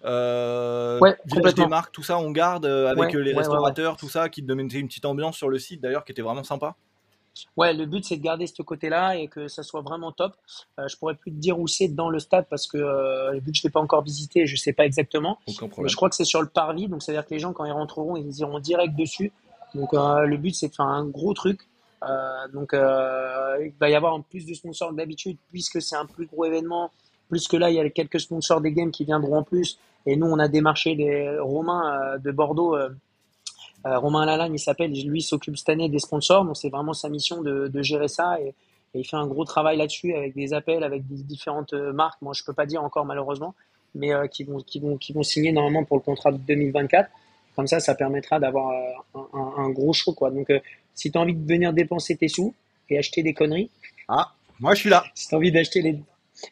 [0.05, 1.53] euh, village.
[1.53, 4.41] Euh, des marques, tout ça, on garde euh, avec euh, les restaurateurs, tout ça, qui
[4.41, 6.75] donnait une petite ambiance sur le site d'ailleurs, qui était vraiment sympa.
[7.57, 10.33] Ouais, le but c'est de garder ce côté-là et que ça soit vraiment top.
[10.79, 13.51] Euh, je pourrais plus te dire où c'est dans le stade parce que euh, vu
[13.51, 15.39] que je l'ai pas encore visité, je sais pas exactement.
[15.47, 17.51] Mais je crois que c'est sur le parvis, donc c'est à dire que les gens
[17.51, 19.31] quand ils rentreront, ils iront direct dessus.
[19.73, 21.67] Donc le but c'est de faire un gros truc.
[22.53, 26.45] donc il va y avoir plus de sponsors que d'habitude puisque c'est un plus gros
[26.45, 26.91] événement.
[27.29, 29.79] Plus que là, il y a quelques sponsors des games qui viendront en plus.
[30.05, 32.75] Et nous, on a démarché des Romains euh, de Bordeaux.
[32.75, 32.89] Euh,
[33.85, 37.09] euh, Romain Lalagne, il s'appelle, lui s'occupe cette année des sponsors, donc c'est vraiment sa
[37.09, 38.53] mission de, gérer ça et,
[38.95, 42.21] il fait un gros travail là-dessus avec des appels, avec des différentes marques.
[42.21, 43.55] Moi, je peux pas dire encore malheureusement,
[43.95, 47.09] mais qui vont qui vont qui vont signer normalement pour le contrat de 2024.
[47.55, 48.71] Comme ça, ça permettra d'avoir
[49.33, 50.29] un, gros show quoi.
[50.29, 50.53] Donc,
[50.93, 52.53] si tu as envie de venir dépenser tes sous
[52.87, 53.71] et acheter des conneries,
[54.09, 55.03] ah, moi je suis là.
[55.15, 55.99] Si tu as envie d'acheter les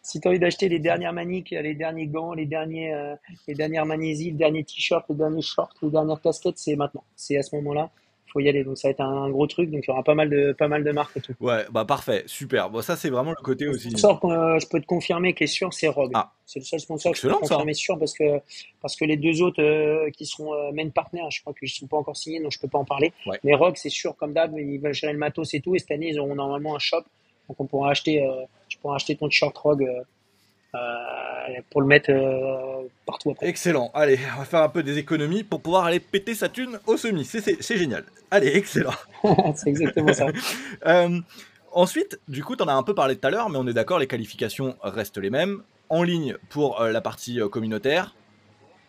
[0.01, 3.15] si tu as envie d'acheter les dernières maniques, les derniers gants, les, derniers, euh,
[3.47, 7.03] les dernières magnésies, le dernier t-shirt, les derniers shorts, les dernières casquettes, c'est maintenant.
[7.15, 7.89] C'est à ce moment-là.
[8.27, 8.63] Il faut y aller.
[8.63, 9.69] Donc ça va être un, gros truc.
[9.71, 11.33] Donc il y aura pas mal de, pas mal de marques et tout.
[11.41, 12.69] Ouais, bah parfait, super.
[12.69, 13.89] Bon, ça, c'est vraiment le côté aussi.
[13.89, 16.11] Le sponsor que je peux te confirmer qui est sûr, c'est Rogue.
[16.13, 16.31] Ah.
[16.45, 18.39] C'est le seul sponsor que je peux te confirmer sûr parce que,
[18.81, 21.71] parce que les deux autres euh, qui sont euh, main partners, je crois qu'ils ne
[21.71, 23.11] sont pas encore signés, donc je peux pas en parler.
[23.43, 25.75] Mais Rogue, c'est sûr, comme d'hab, ils veulent gérer le matos et tout.
[25.75, 27.03] Et cette année, ils auront normalement un shop
[27.47, 29.89] donc on pourra acheter, euh, tu pourras acheter ton short Rogue
[30.73, 33.47] euh, pour le mettre euh, partout après.
[33.47, 33.91] Excellent.
[33.93, 36.95] Allez, on va faire un peu des économies pour pouvoir aller péter sa thune au
[36.95, 37.25] semi.
[37.25, 38.05] C'est génial.
[38.29, 38.93] Allez, excellent.
[39.55, 40.27] c'est exactement ça.
[40.87, 41.19] Euh,
[41.73, 43.73] ensuite, du coup, tu en as un peu parlé tout à l'heure, mais on est
[43.73, 45.61] d'accord, les qualifications restent les mêmes.
[45.89, 48.15] En ligne pour la partie communautaire,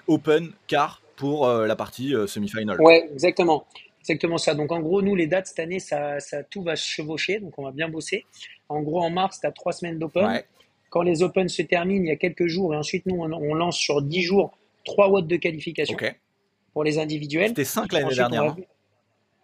[0.07, 2.81] open, car pour la partie semi-final.
[2.81, 3.67] Ouais, exactement.
[4.03, 4.55] Exactement ça.
[4.55, 7.57] Donc en gros, nous, les dates cette année, ça, ça, tout va se chevaucher, donc
[7.59, 8.25] on va bien bosser.
[8.69, 10.43] En gros, en mars, tu as trois semaines d'open.
[10.91, 13.79] Quand les Open se terminent, il y a quelques jours, et ensuite nous, on, lance
[13.79, 14.53] sur 10 jours
[14.85, 15.97] trois watts de qualification
[16.75, 17.49] pour les individuels.
[17.49, 18.55] C'était 5 l'année dernière.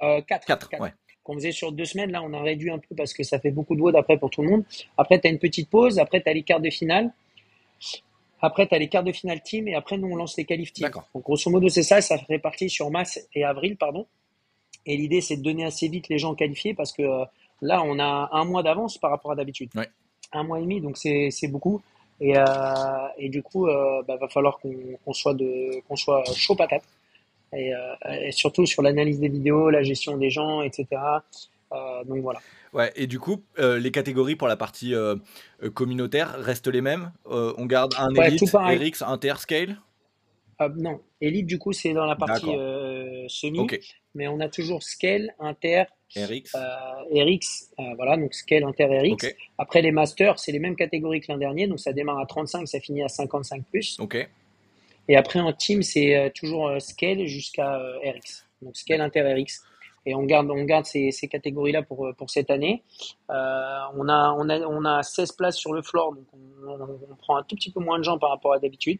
[0.01, 0.51] 4.
[0.51, 0.79] Hein.
[0.83, 0.89] Euh,
[1.25, 3.51] Qu'on faisait sur deux semaines, là, on a réduit un peu parce que ça fait
[3.51, 4.65] beaucoup de watts après pour tout le monde.
[4.99, 7.13] Après, tu as une petite pause, après, tu as les quarts de finale.
[8.41, 10.73] Après, tu as les quarts de finale team et après, nous, on lance les qualifs
[10.73, 10.91] team.
[11.15, 14.07] Donc, grosso modo, c'est ça, ça fait partie sur mars et avril, pardon.
[14.89, 17.25] Et l'idée, c'est de donner assez vite les gens qualifiés parce que euh,
[17.61, 19.69] là, on a un mois d'avance par rapport à d'habitude.
[20.33, 21.83] Un mois et demi, donc c'est beaucoup.
[22.21, 22.43] Et, euh,
[23.19, 26.83] et, du coup, il euh, bah, va falloir qu'on soit, de, qu'on soit chaud patate.
[27.53, 27.73] Et,
[28.11, 30.87] et surtout sur l'analyse des vidéos, la gestion des gens, etc.
[31.71, 32.41] donc voilà.
[32.75, 34.93] Ouais, et du coup, les catégories pour la partie
[35.73, 37.11] communautaire restent les mêmes?
[37.25, 39.35] on garde un Elite, RX, Inter,
[40.59, 42.47] Scale non, Elite, du coup, c'est dans la partie
[43.29, 43.67] semi.
[44.15, 45.85] Mais on a toujours Scale, Inter,
[46.17, 46.55] RX.
[46.55, 49.35] Euh, RX, euh, voilà, donc Scale, Inter, RX.
[49.59, 52.67] Après les Masters, c'est les mêmes catégories que l'an dernier, donc ça démarre à 35,
[52.67, 53.99] ça finit à 55 plus.
[54.01, 54.29] Ok.
[55.11, 58.47] Et après en team, c'est euh, toujours Scale jusqu'à RX.
[58.63, 59.63] Donc Scale, Inter, RX.
[60.07, 62.83] Et on garde, on garde ces, ces catégories-là pour, pour cette année.
[63.29, 63.33] on,
[64.09, 66.25] a, on, a, on a 16 places sur le floor, donc
[66.67, 68.99] on, prend un tout petit peu moins de gens par rapport à d'habitude.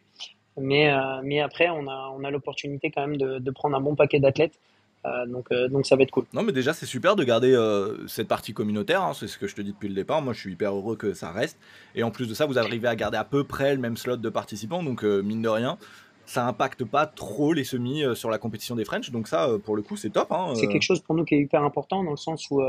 [0.59, 0.91] Mais,
[1.23, 4.19] mais après, on a, on a l'opportunité quand même de, de prendre un bon paquet
[4.19, 4.59] d'athlètes.
[5.05, 6.25] Euh, donc, euh, donc ça va être cool.
[6.33, 9.01] Non, mais déjà, c'est super de garder euh, cette partie communautaire.
[9.01, 10.21] Hein, c'est ce que je te dis depuis le départ.
[10.21, 11.57] Moi, je suis hyper heureux que ça reste.
[11.95, 14.17] Et en plus de ça, vous arrivez à garder à peu près le même slot
[14.17, 14.83] de participants.
[14.83, 15.77] Donc, mine de rien,
[16.25, 19.09] ça impacte pas trop les semis sur la compétition des French.
[19.11, 20.31] Donc, ça, pour le coup, c'est top.
[20.31, 22.61] Hein, c'est quelque chose pour nous qui est hyper important dans le sens où.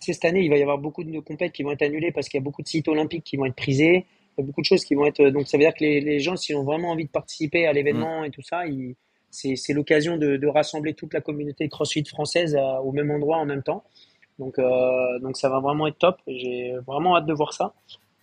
[0.00, 2.38] cette année, il va y avoir beaucoup de compétitions qui vont être annulées parce qu'il
[2.38, 4.06] y a beaucoup de sites olympiques qui vont être prisés.
[4.38, 5.22] Il y a beaucoup de choses qui vont être.
[5.30, 7.72] Donc, ça veut dire que les, les gens, s'ils ont vraiment envie de participer à
[7.72, 8.26] l'événement mmh.
[8.26, 8.62] et tout ça,
[9.30, 13.84] c'est l'occasion de, rassembler toute la communauté CrossFit française au même endroit en même temps.
[14.38, 16.18] Donc, euh, donc ça va vraiment être top.
[16.26, 17.74] J'ai vraiment hâte de voir ça.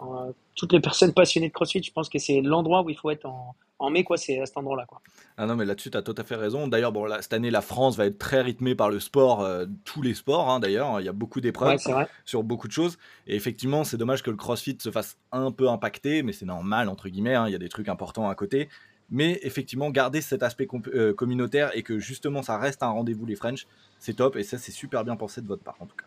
[0.02, 3.10] Euh, toutes les personnes passionnées de CrossFit, je pense que c'est l'endroit où il faut
[3.12, 4.18] être en, en mai, quoi.
[4.18, 5.02] C'est à cet endroit-là, quoi.
[5.38, 6.68] Ah non, mais là-dessus, tu as tout à fait raison.
[6.68, 10.02] D'ailleurs, bon, cette année, la France va être très rythmée par le sport, euh, tous
[10.02, 11.00] les sports, hein, d'ailleurs.
[11.00, 11.80] Il y a beaucoup d'épreuves
[12.26, 12.98] sur beaucoup de choses.
[13.28, 16.90] Et effectivement, c'est dommage que le CrossFit se fasse un peu impacter, mais c'est normal,
[16.90, 17.36] entre guillemets.
[17.36, 17.48] Hein.
[17.48, 18.70] Il y a des trucs importants à côté
[19.12, 23.36] mais effectivement garder cet aspect euh, communautaire et que justement ça reste un rendez-vous les
[23.36, 23.68] French,
[24.00, 26.06] c'est top et ça c'est super bien pensé de votre part en tout cas.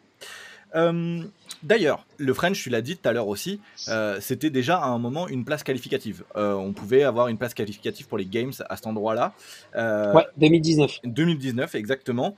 [0.74, 1.22] Euh,
[1.62, 4.98] d'ailleurs, le French, tu l'as dit tout à l'heure aussi, euh, c'était déjà à un
[4.98, 6.24] moment une place qualificative.
[6.34, 9.34] on pouvait avoir une place qualificative pour les Games à cet endroit-là.
[9.74, 11.00] ouais, 2019.
[11.04, 12.36] 2019, exactement.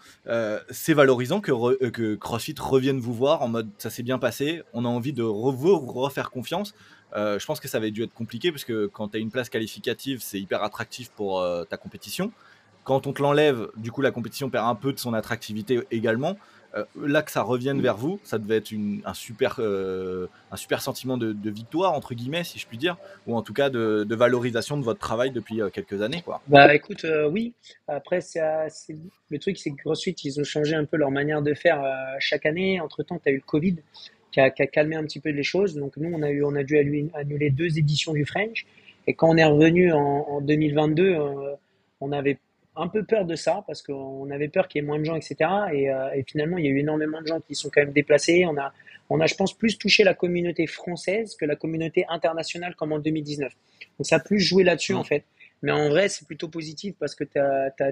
[0.71, 4.85] c'est valorisant que, que CrossFit revienne vous voir en mode ça s'est bien passé, on
[4.85, 6.75] a envie de vous refaire confiance.
[7.17, 9.31] Euh, je pense que ça avait dû être compliqué parce que quand tu as une
[9.31, 12.33] place qualificative, c'est hyper attractif pour euh, ta compétition.
[12.85, 16.37] Quand on te l'enlève, du coup, la compétition perd un peu de son attractivité également.
[16.75, 18.73] Euh, là, que ça revienne vers vous, ça devait être
[19.05, 22.97] un, super, un super sentiment de, victoire, entre guillemets, si je puis dire,
[23.27, 26.23] ou en tout cas de, valorisation de votre travail depuis quelques années.
[26.23, 26.41] Quoi.
[26.47, 27.55] Bah écoute, oui.
[27.89, 28.41] Après, c'est,
[29.31, 31.83] le truc, c'est que ensuite, ils ont changé un peu leur manière de faire
[32.19, 32.81] chaque année.
[32.81, 33.77] Entre temps, tu as eu le Covid
[34.31, 35.75] qui a, calmé un petit peu les choses.
[35.75, 38.67] Donc nous, on a, eu, on a dû annuler deux éditions du French.
[39.07, 41.55] Et quand on est revenu en, 2022, euh,
[42.01, 42.39] on avait
[42.81, 45.17] un peu peur de ça parce qu'on avait peur qu'il y ait moins de gens,
[45.17, 45.37] etc.
[45.41, 48.45] Euh, et, finalement, il y a eu énormément de gens qui sont quand même déplacés.
[48.47, 48.73] On a,
[49.11, 52.99] on a, je pense, plus touché la communauté française que la communauté internationale comme en
[52.99, 53.53] 2019.
[53.99, 55.25] Donc ça a plus joué là-dessus en fait.
[55.63, 57.25] Mais en vrai, c'est plutôt positif parce que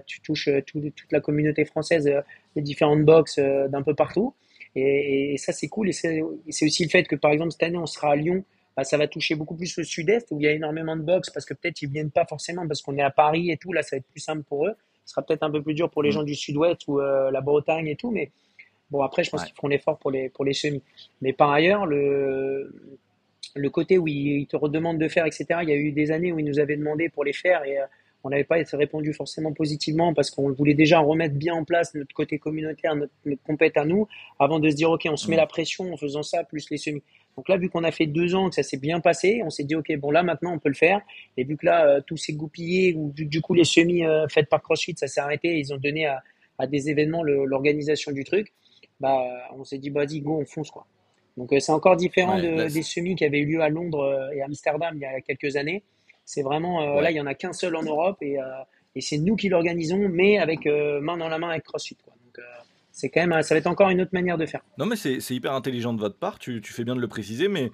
[0.07, 2.11] tu touches euh, toute la communauté française,
[2.57, 4.35] les différentes box d'un peu partout.
[4.75, 5.91] Et, ça, c'est cool.
[5.91, 6.23] Et c'est
[6.65, 8.45] aussi le fait que, par exemple, cette année, on sera à Lyon.
[8.79, 11.31] Bah, ça va toucher beaucoup plus le sud-est où il y a énormément de box
[11.31, 13.73] parce que peut-être ils viennent pas forcément parce qu'on est à Paris et tout.
[13.73, 14.77] Là, ça va être plus simple pour eux.
[15.05, 16.13] Ce sera peut-être un peu plus dur pour les mm.
[16.13, 18.13] gens du sud-ouest ou euh, la Bretagne et tout.
[18.13, 18.31] Mais
[18.93, 20.81] bon, après, je pense qu'ils feront l'effort pour les, pour les semis.
[21.23, 22.73] Mais par ailleurs, le,
[23.57, 26.31] le côté où ils, te redemandent de faire, etc., il y a eu des années
[26.31, 27.87] où ils nous avaient demandé pour les faire et euh,
[28.23, 32.15] on n'avait pas répondu forcément positivement parce qu'on voulait déjà remettre bien en place notre
[32.15, 34.07] côté communautaire, notre, notre à nous,
[34.39, 36.79] avant de se dire, OK, on se met la pression en faisant ça, plus les
[36.79, 37.03] semis.
[37.39, 39.63] Donc là, vu qu'on a fait deux ans, que ça s'est bien passé, on s'est
[39.63, 41.01] dit, OK, bon, là, maintenant, on peut le faire.
[41.37, 44.49] Et vu que là, euh, tout s'est goupillé, ou du, coup, les semis euh, faits
[44.49, 48.53] par CrossFit, ça s'est arrêté, ils ont donné à, des événements l'organisation du truc,
[48.99, 49.23] bah,
[49.57, 50.85] on s'est dit, bah, vas-y, go, on fonce, quoi.
[51.37, 53.69] Donc c'est encore différent Ouais, de- là, c'est- des semis qui avaient eu lieu à
[53.69, 55.85] Londres euh, et Amsterdam il y a quelques années.
[56.25, 57.03] C'est vraiment, euh, Ouais.
[57.03, 58.45] là, il y en a qu'un seul en Europe et, euh,
[58.97, 61.95] et c'est nous qui l'organisons, mais avec euh, main dans la main avec CrossFit.
[62.03, 62.15] Quoi.
[63.01, 64.61] C'est quand même, ça va être encore une autre manière de faire.
[64.77, 67.47] Non, mais c'est hyper intelligent de votre part, tu, tu fais bien de le préciser,
[67.47, 67.71] mais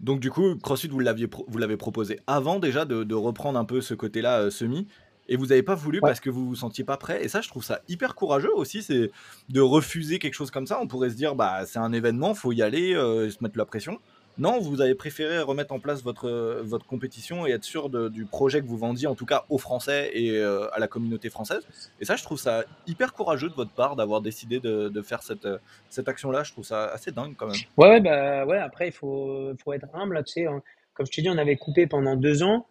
[0.00, 3.80] donc du coup, CrossFit, vous pro- l'avez proposé avant déjà de, de reprendre un peu
[3.80, 4.86] ce côté-là euh, semi,
[5.28, 6.10] et vous n'avez pas voulu Ouais.
[6.10, 8.82] parce que vous vous sentiez pas prêt, et ça, je trouve ça hyper courageux aussi,
[8.82, 9.10] c'est
[9.48, 10.78] de refuser quelque chose comme ça.
[10.82, 13.64] On pourrait se dire, bah, c'est un événement, faut y aller, euh, se mettre la
[13.64, 13.98] pression.
[14.38, 18.08] Non, vous avez préféré remettre en place votre, euh, votre compétition et être sûr de-
[18.10, 21.30] du projet que vous vendiez, en tout cas aux Français et euh, à la communauté
[21.30, 21.66] française.
[22.00, 25.22] Et ça, je trouve ça hyper courageux de votre part d'avoir décidé de, de faire
[25.22, 25.56] cette, euh,
[25.88, 26.42] cette action-là.
[26.42, 27.56] Je trouve ça assez dingue quand même.
[27.78, 30.46] Ouais, bah, ouais, après, il faut, faut être humble, tu sais.
[30.46, 30.62] hein.
[30.92, 32.66] Comme je te dis, on avait coupé pendant deux ans.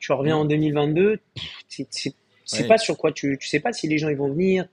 [0.00, 2.66] Tu reviens en 2022, pff, c'est Ouais.
[2.66, 4.66] pas sur quoi tu, tu sais pas si les gens ils vont venir.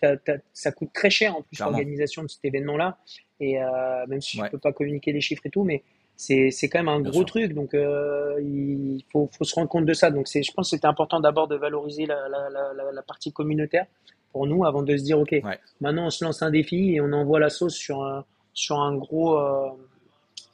[0.53, 2.97] Ça coûte très cher en plus l'organisation de cet événement-là.
[3.39, 4.47] Et euh, même si Ouais.
[4.47, 5.83] je peux pas communiquer les chiffres et tout, mais
[6.15, 7.25] c'est quand même un Bien gros sûr.
[7.27, 7.53] truc.
[7.53, 10.09] Donc euh, il faut, faut se rendre compte de ça.
[10.11, 13.01] Donc c'est, je pense que c'était important d'abord de valoriser la, la, la, la- la
[13.01, 13.85] partie communautaire
[14.31, 15.59] pour nous avant de se dire ok, Ouais.
[15.81, 18.23] maintenant on se lance un défi et on envoie la sauce sur un,
[18.53, 19.69] sur un gros euh,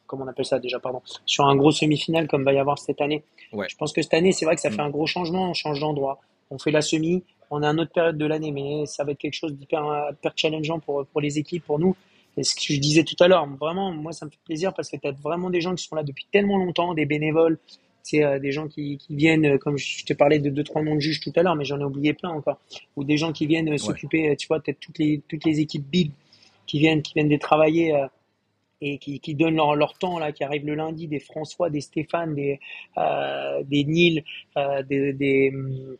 [0.08, 3.00] comment on appelle ça déjà, pardon, sur un gros semi-finale comme va y avoir cette
[3.02, 3.24] année.
[3.54, 3.68] Ouais.
[3.70, 4.74] Je pense que cette année, c'est vrai que ça Mm.
[4.74, 6.20] fait un gros changement, on change d'endroit.
[6.50, 9.18] On fait la semi, on à une autre période de l'année, mais ça va être
[9.20, 11.96] quelque chose d'hyper hyper challengeant pour, pour les équipes, pour nous.
[12.38, 14.90] Et ce que je disais tout à l'heure, vraiment, moi, ça me fait plaisir parce
[14.90, 17.60] que tu as vraiment des gens qui sont là depuis tellement longtemps, des bénévoles,
[18.04, 20.82] c'est euh, des gens qui, qui viennent, euh, comme je te parlais de deux, trois
[20.82, 22.60] noms de juges tout à l'heure, mais j'en ai oublié plein encore,
[22.96, 25.60] ou des gens qui viennent euh, s'occuper, euh, tu vois, peut-être toutes les, toutes les
[25.60, 26.12] équipes BID
[26.66, 28.08] qui viennent, qui viennent de travailler euh,
[28.82, 31.82] et qui, qui donnent leur, leur temps, là, qui arrivent le lundi, des François, des
[31.82, 32.60] Stéphane, des,
[32.98, 34.24] euh, des
[34.58, 35.98] euh, des, des, hum,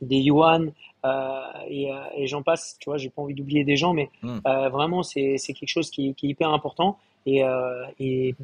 [0.00, 0.66] des Johan,
[1.04, 4.10] euh, et, euh, et j'en passe, tu vois, j'ai pas envie d'oublier des gens, mais
[4.22, 4.38] Mm.
[4.46, 7.42] euh, vraiment, c'est quelque chose qui, qui est hyper important et,
[8.00, 8.34] et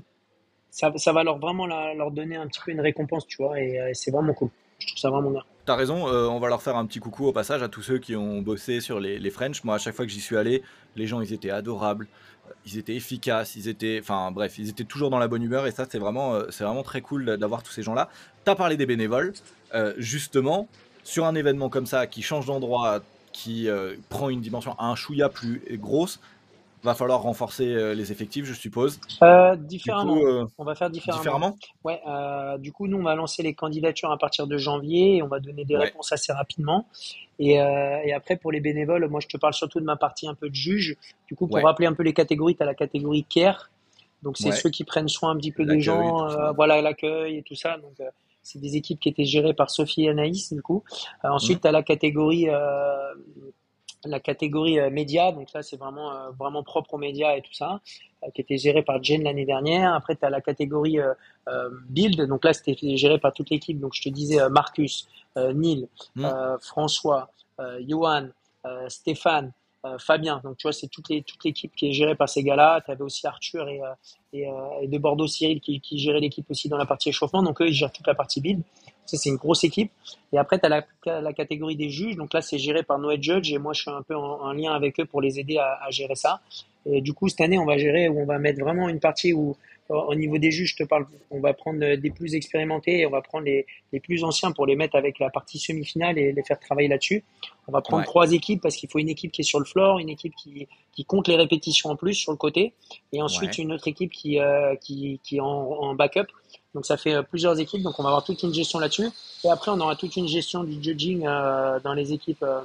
[0.70, 3.60] ça, ça va leur vraiment la- leur donner un petit peu une récompense, tu vois,
[3.60, 4.50] et c'est vraiment cool.
[4.78, 5.42] Je trouve ça vraiment bien.
[5.66, 7.98] T'as raison, euh, on va leur faire un petit coucou au passage à tous ceux
[7.98, 9.62] qui ont bossé sur les, les French.
[9.62, 10.62] Moi, à chaque fois que j'y suis allé,
[10.96, 12.08] les gens, ils étaient adorables,
[12.64, 15.70] ils étaient efficaces, ils étaient, enfin bref, ils étaient toujours dans la bonne humeur et
[15.70, 18.08] ça, c'est vraiment, euh, c'est vraiment très cool d'avoir tous ces gens-là.
[18.44, 19.34] T'as parlé des bénévoles,
[19.74, 20.66] euh, justement,
[21.04, 23.00] sur un événement comme ça qui change d'endroit,
[23.32, 26.20] qui euh, prend une dimension un chouïa plus grosse,
[26.82, 28.98] va falloir renforcer euh, les effectifs, je suppose.
[29.22, 31.22] Euh, différemment, coup, on va faire différemment.
[31.22, 32.00] différemment Ouais,
[32.58, 35.40] du coup, nous, on va lancer les candidatures à partir de janvier et on va
[35.40, 35.86] donner des Ouais.
[35.86, 36.86] réponses assez rapidement.
[37.38, 40.34] Et, et après, pour les bénévoles, moi, je te parle surtout de ma partie un
[40.34, 40.96] peu de juge.
[41.28, 41.62] Du coup, pour Ouais.
[41.62, 43.70] rappeler un peu les catégories, tu as la catégorie care.
[44.22, 47.54] Donc, c'est ceux qui prennent soin un petit peu des gens, voilà, l'accueil et tout
[47.54, 47.76] ça.
[47.78, 48.00] Donc,
[48.42, 50.82] c'est des équipes qui étaient gérées par Sophie et Anaïs, du coup.
[51.24, 53.14] Euh, ensuite, tu as la catégorie, euh,
[54.04, 55.32] la catégorie euh, média.
[55.32, 57.80] Donc, là, c'est vraiment, euh, vraiment propre aux médias et tout ça,
[58.24, 59.94] euh, qui était gérée par Jen l'année dernière.
[59.94, 60.98] Après, tu as la catégorie
[61.88, 62.20] build.
[62.28, 63.78] Donc là, c'était géré par toute l'équipe.
[63.78, 66.24] Donc je te disais euh, Marcus, euh, Neil, Mm.
[66.24, 67.30] euh, François,
[67.60, 68.28] euh, Johan,
[68.66, 69.52] euh, Stéphane,
[69.98, 70.40] Fabien.
[70.44, 72.80] Donc tu vois, c'est toute l'équipe qui est gérée par ces gars-là.
[72.84, 73.86] Tu avais aussi Arthur et, euh,
[74.32, 74.52] et, euh,
[74.82, 77.42] et de Bordeaux Cyril qui, qui géraient l'équipe aussi dans la partie échauffement.
[77.42, 78.62] Donc eux, ils gèrent toute la partie build.
[79.06, 79.90] Ça, c'est une grosse équipe.
[80.32, 82.16] Et après, tu as la, la catégorie des juges.
[82.16, 84.52] Donc là, c'est géré par Noé Judge et moi, je suis un peu en, en
[84.52, 86.40] lien avec eux pour les aider à, à gérer ça.
[86.86, 89.32] Et du coup, cette année, on va gérer où on va mettre vraiment une partie
[89.32, 89.56] où
[89.90, 93.10] au niveau des juges, je te parle, on va prendre des plus expérimentés et on
[93.10, 96.42] va prendre les, les plus anciens pour les mettre avec la partie semi-finale et les
[96.42, 97.24] faire travailler là-dessus.
[97.68, 98.06] On va prendre Ouais.
[98.06, 100.68] trois équipes parce qu'il faut une équipe qui est sur le floor, une équipe qui,
[100.92, 102.72] qui compte les répétitions en plus sur le côté
[103.12, 103.64] et ensuite Ouais.
[103.64, 106.26] une autre équipe qui, euh, qui, qui est en, en backup.
[106.74, 109.08] Donc ça fait euh, plusieurs équipes, donc on va avoir toute une gestion là-dessus.
[109.44, 112.42] Et après, on aura toute une gestion du judging euh, dans les équipes.
[112.42, 112.60] euh,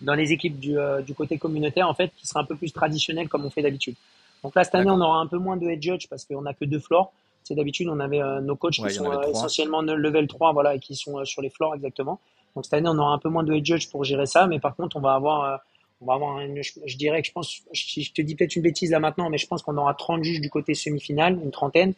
[0.00, 0.74] dans les équipes du,
[1.06, 3.94] du côté communautaire, en fait, qui sera un peu plus traditionnel comme on fait d'habitude.
[4.42, 6.54] Donc là, cette année, on aura un peu moins de head judge parce qu'on n'a
[6.54, 7.12] que deux floors.
[7.44, 10.74] C'est d'habitude, on avait euh, nos coachs Ouais, qui sont euh, essentiellement level 3, voilà,
[10.76, 12.20] et qui sont euh, sur les floors exactement.
[12.54, 14.60] Donc cette année, on aura un peu moins de head judge pour gérer ça, mais
[14.60, 15.60] par contre, on va avoir,
[16.00, 18.54] on va avoir une, je, je dirais que je pense, je, je te dis peut-être
[18.54, 21.50] une bêtise là maintenant, mais je pense qu'on aura 30 juges du côté semi-finale, une
[21.50, 21.94] trentaine.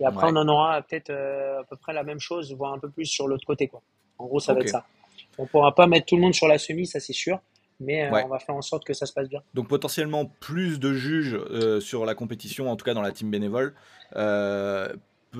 [0.00, 0.32] Et après, Ouais.
[0.34, 3.26] on en aura peut-être à peu près la même chose, voire un peu plus sur
[3.26, 3.80] l'autre côté, quoi.
[4.18, 4.84] En gros, ça va être ça.
[5.38, 7.40] On pourra pas mettre tout le monde sur la semi, ça c'est sûr,
[7.84, 8.22] mais euh, Ouais.
[8.24, 9.40] on va faire en sorte que ça se passe bien.
[9.54, 13.30] Donc potentiellement plus de juges euh, sur la compétition, en tout cas dans la team
[13.30, 13.74] bénévole.
[14.16, 14.88] Euh,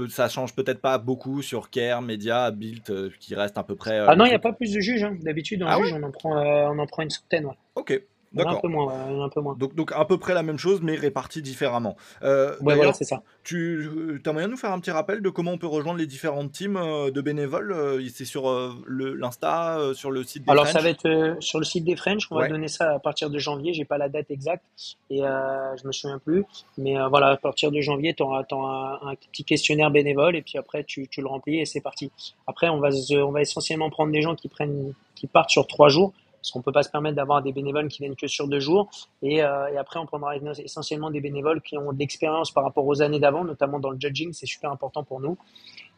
[0.09, 3.99] ça change peut-être pas beaucoup sur Care, Media, Build, euh, qui reste à peu près.
[4.01, 5.05] euh, Ah non, il n'y a pas plus de juges.
[5.05, 5.17] hein.
[5.23, 7.47] D'habitude, en Ah juge, on, en prend, euh, on en prend une centaine.
[7.47, 7.55] ouais.
[7.77, 8.03] Ok,
[8.37, 9.55] Un peu moins, un peu moins.
[9.57, 11.97] Donc, donc à peu près la même chose, mais répartie différemment.
[12.23, 13.23] Euh, ouais, voilà, c'est ça.
[13.43, 16.07] Tu as moyen de nous faire un petit rappel de comment on peut rejoindre les
[16.07, 18.51] différentes teams euh, de bénévoles euh, C'est sur
[18.89, 22.27] l'Insta, sur le site des Alors, ça va être sur le site des French.
[22.31, 23.73] On va donner ça à partir de janvier.
[23.73, 24.65] J'ai pas la date exacte
[25.11, 26.45] et je me souviens plus.
[26.79, 30.59] Mais voilà, à partir de janvier, tu auras, un, un, petit questionnaire bénévole et puis
[30.59, 32.11] après, tu, tu le remplis et c'est parti.
[32.47, 35.89] Après, on va, on va essentiellement prendre des gens qui, prennent, qui partent sur trois
[35.89, 36.13] jours
[36.45, 38.91] parce qu'on peut pas se permettre d'avoir des bénévoles qui viennent que sur deux jours.
[39.23, 43.01] Et, euh, après, on prendra essentiellement des bénévoles qui ont de l'expérience par rapport aux
[43.01, 45.39] années d'avant, notamment dans le judging, c'est super important pour nous.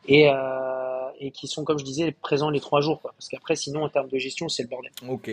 [0.06, 3.00] Et, euh, qui sont, comme je disais, présents les trois jours.
[3.02, 4.92] Parce qu'après, sinon, en termes de gestion, c'est le bordel.
[5.08, 5.30] Ok.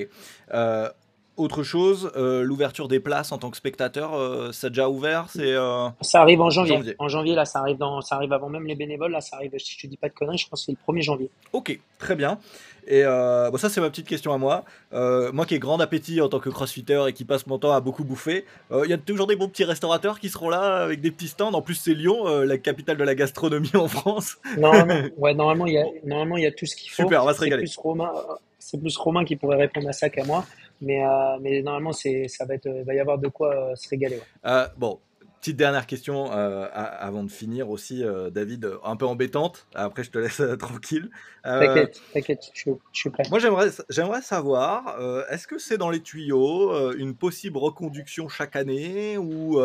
[0.51, 0.89] Euh,
[1.37, 5.25] autre chose, euh, l'ouverture des places en tant que spectateur, euh, ça a déjà ouvert
[5.29, 6.95] c'est, euh, Ça arrive en janvier.
[6.99, 9.11] En janvier, là, ça arrive, dans, ça arrive avant même les bénévoles.
[9.11, 10.93] Là, ça arrive, si je ne dis pas de conneries, je pense que c'est le
[10.93, 11.29] 1er janvier.
[11.51, 12.37] Ok, très bien.
[12.85, 14.65] Et bon, ça, c'est ma petite question à moi.
[14.91, 17.79] moi qui ai grand appétit en tant que crossfitter et qui passe mon temps à
[17.79, 21.09] beaucoup bouffer, il y a toujours des bons petits restaurateurs qui seront là avec des
[21.09, 21.53] petits stands.
[21.53, 24.37] En plus, c'est Lyon, la capitale de la gastronomie en France.
[24.57, 27.03] Normalement, ouais, normalement, il y a, normalement, y a tout ce qu'il faut.
[27.03, 27.65] Super, on va se régaler.
[27.65, 28.11] C'est plus Romain,
[28.59, 30.45] c'est plus Romain qui pourrait répondre à ça qu'à moi.
[30.83, 33.89] Mais, euh, mais normalement, c'est, ça va, être, va y avoir de quoi euh, se
[33.89, 34.19] régaler.
[34.45, 34.99] Euh, bon,
[35.39, 39.67] petite dernière question avant de finir aussi, David, un peu embêtante.
[39.73, 41.09] Après, je te laisse tranquille.
[41.43, 43.23] t'inquiète, t'inquiète, je, suis prêt.
[43.29, 44.97] Moi, j'aimerais, j'aimerais savoir,
[45.29, 49.59] est-ce que c'est dans les tuyaux une possible reconduction chaque année ou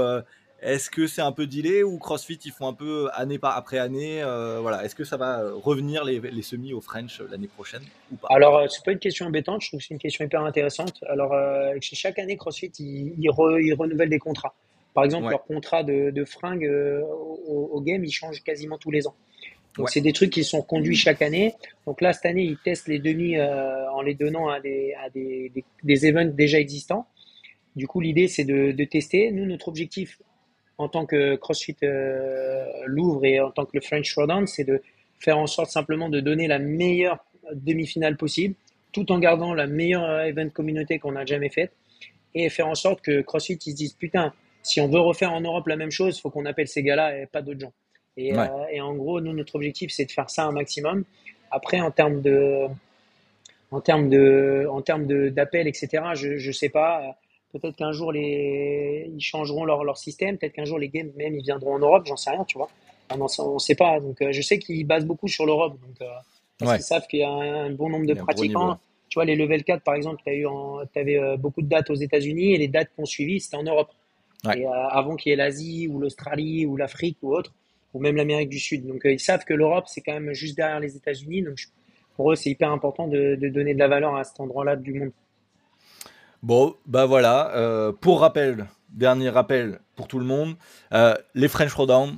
[0.60, 3.78] est-ce que c'est un peu dealé ou CrossFit ils font un peu année par après
[3.78, 7.46] année euh, Voilà, est-ce que ça va revenir les, les semis au French euh, l'année
[7.46, 8.26] prochaine ou pas?
[8.30, 10.94] Alors euh, c'est pas une question embêtante, je trouve que c'est une question hyper intéressante.
[11.08, 11.32] Alors
[11.80, 14.54] chaque année CrossFit ils, ils, renouvellent des contrats.
[14.94, 16.68] Par exemple leur contrat de, de fringues
[17.46, 19.14] au, game il change quasiment tous les ans.
[19.76, 21.54] Donc c'est des trucs qui sont conduits chaque année.
[21.86, 25.52] Donc là cette année ils testent les demi en les donnant à des, à des,
[25.54, 27.06] des, des events déjà existants.
[27.76, 29.30] Du coup, l'idée, c'est de, de, tester.
[29.30, 30.18] Nous, notre objectif,
[30.78, 34.80] en tant que CrossFit euh, Louvre et en tant que le French Showdown, c'est de
[35.18, 38.54] faire en sorte simplement de donner la meilleure demi-finale possible,
[38.92, 41.72] tout en gardant la meilleure event communauté qu'on a jamais faite,
[42.34, 45.40] et faire en sorte que CrossFit ils se disent putain, si on veut refaire en
[45.40, 47.72] Europe la même chose, il faut qu'on appelle ces gars-là et pas d'autres gens.
[48.16, 51.04] Et, euh, et, en gros, nous, notre objectif, c'est de faire ça un maximum.
[51.52, 52.66] Après, en termes de,
[53.70, 56.02] en termes de, en termes d'appels, etc.
[56.14, 57.16] Je, je sais pas.
[57.52, 61.34] Peut-être qu'un jour les ils changeront leur, leur système, peut-être qu'un jour les games même
[61.34, 62.68] ils viendront en Europe, j'en sais rien, tu vois.
[63.10, 64.00] On ne sait pas.
[64.00, 66.06] Donc euh, je sais qu'ils basent beaucoup sur l'Europe, donc euh,
[66.58, 68.78] parce savent qu'il y a un, bon nombre de pratiquants.
[69.08, 70.46] Tu vois les level 4 par exemple, tu eu
[70.94, 73.90] avais euh, beaucoup de dates aux États-Unis et les dates qu'on suivi c'était en Europe.
[74.54, 77.52] Et avant qu'il y ait l'Asie ou l'Australie ou l'Afrique ou autre,
[77.92, 78.86] ou même l'Amérique du Sud.
[78.86, 81.58] Donc ils savent que l'Europe c'est quand même juste derrière les États-Unis, donc
[82.14, 84.92] pour eux c'est hyper important de, de donner de la valeur à cet endroit-là du
[84.92, 85.10] monde.
[86.42, 87.50] Bon, bah voilà.
[87.56, 90.54] Euh, pour rappel, dernier rappel pour tout le monde,
[90.94, 92.16] euh, les French Showdown,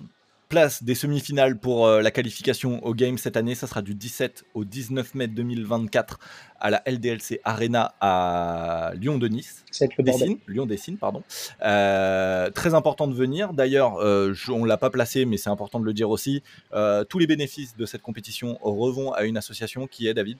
[0.50, 3.54] place des semi-finales pour euh, la qualification au game cette année.
[3.54, 6.18] Ça sera du 17 au 19 mai 2024
[6.60, 9.64] à la LDLC Arena à Lyon-de-Nice.
[10.48, 11.22] Lyon-Dessine, pardon.
[11.58, 13.54] très important de venir.
[13.54, 16.42] D'ailleurs, on ne l'a pas placé, mais c'est important de le dire aussi.
[17.08, 20.36] tous les bénéfices de cette compétition revont à une association qui est, David?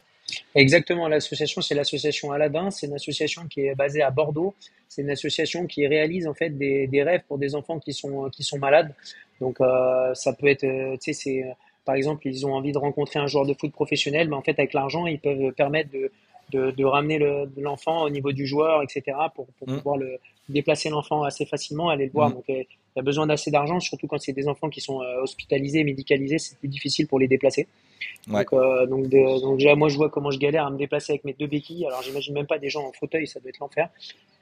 [0.55, 4.55] Exactement, l'association, c'est l'association Aladdin, c'est une association qui est basée à Bordeaux,
[4.89, 8.29] c'est une association qui réalise en fait des, des, rêves pour des enfants qui sont,
[8.31, 8.95] qui sont malades.
[9.41, 11.45] Donc euh, ça peut être, euh, tu sais, c'est
[11.85, 14.59] par exemple, ils ont envie de rencontrer un joueur de foot professionnel, mais en fait
[14.59, 16.11] avec l'argent, ils peuvent permettre de,
[16.51, 17.19] de, de ramener
[17.57, 19.77] l'enfant au niveau du joueur, etc., pour, pour mmh.
[19.79, 20.19] pouvoir le,
[20.51, 22.31] déplacer l'enfant assez facilement, aller le voir.
[22.31, 22.35] Mmh.
[22.35, 25.01] Donc euh, il y a besoin d'assez d'argent, surtout quand c'est des enfants qui sont
[25.23, 27.69] hospitalisés, médicalisés, c'est plus difficile pour les déplacer.
[28.27, 31.25] Donc, euh, donc, donc, déjà, moi, je vois comment je galère à me déplacer avec
[31.25, 31.87] mes deux béquilles.
[31.87, 33.89] Alors, j'imagine même pas des gens en fauteuil, ça doit être l'enfer.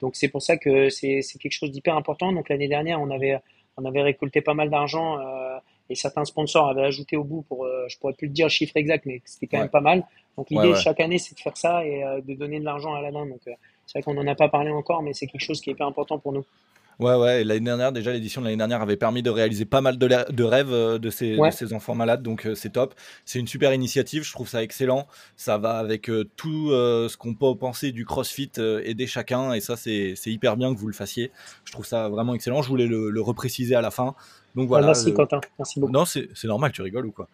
[0.01, 2.31] Donc, c'est pour ça que c'est quelque chose d'hyper important.
[2.31, 3.37] Donc, l'année dernière, on avait,
[3.77, 5.57] on avait récolté pas mal d'argent euh,
[5.89, 8.51] et certains sponsors avaient ajouté au bout pour, euh, je pourrais plus te dire le
[8.51, 10.05] chiffre exact, mais c'était quand même pas mal.
[10.37, 13.01] Donc, l'idée chaque année, c'est de faire ça et euh, de donner de l'argent à
[13.01, 13.25] la main.
[13.25, 13.41] Donc,
[13.89, 15.87] c'est vrai qu'on n'en a pas parlé encore, mais c'est quelque chose qui est hyper
[15.87, 16.45] important pour nous.
[16.99, 19.97] Ouais, ouais, l'année dernière, déjà, l'édition de l'année dernière avait permis de réaliser pas mal
[19.97, 22.93] de, de rêves euh, de ces, de ces, enfants malades, donc euh, c'est top.
[23.23, 25.07] C'est une super initiative, je trouve ça excellent.
[25.37, 28.51] Ça va avec euh, tout ce qu'on peut penser du CrossFit,
[28.83, 31.31] aider chacun, et ça, c'est hyper bien que vous le fassiez.
[31.63, 32.61] Je trouve ça vraiment excellent.
[32.61, 34.13] Je voulais le, le repréciser à la fin.
[34.55, 34.87] Donc voilà.
[34.87, 35.93] Merci Quentin, merci beaucoup.
[35.93, 37.29] Non, c'est normal, tu rigoles ou quoi.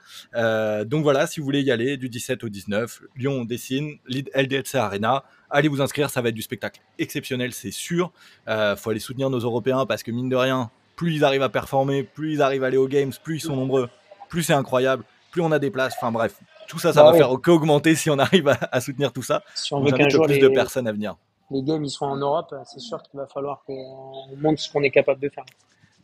[0.85, 5.23] donc voilà, si vous voulez y aller, du 17 au 19, Lyon dessine, LDLC Arena
[5.55, 8.11] allez vous inscrire, ça va être du spectacle exceptionnel, c'est sûr.
[8.47, 11.49] Euh, faut aller soutenir nos Européens parce que mine de rien, plus ils arrivent à
[11.49, 13.89] performer, plus ils arrivent à aller aux games, plus ils sont nombreux,
[14.29, 15.95] plus c'est incroyable, plus on a des places.
[15.97, 19.23] Enfin bref, tout ça, ça bah va faire qu'augmenter si on arrive à, soutenir tout
[19.23, 19.43] ça.
[19.55, 21.15] Si on veut qu'un jour plus de personnes à venir.
[21.49, 24.83] les games ils sont en Europe, c'est sûr qu'il va falloir qu'on montre ce qu'on
[24.83, 25.45] est capable de faire.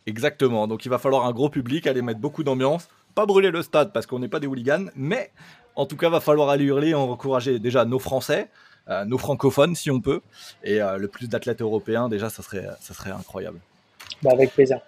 [0.06, 0.68] Exactement.
[0.68, 3.91] Donc il va falloir un gros public, aller mettre beaucoup d'ambiance, pas brûler le stade
[3.91, 5.32] parce qu'on n'est pas des hooligans, mais
[5.76, 8.49] en tout cas va falloir aller hurler, encourager déjà nos Français,
[9.05, 10.21] nos francophones si on peut,
[10.63, 13.59] et euh, le plus d'athlètes européens déjà, ça serait, ça serait incroyable.
[14.21, 14.79] Bah, avec plaisir.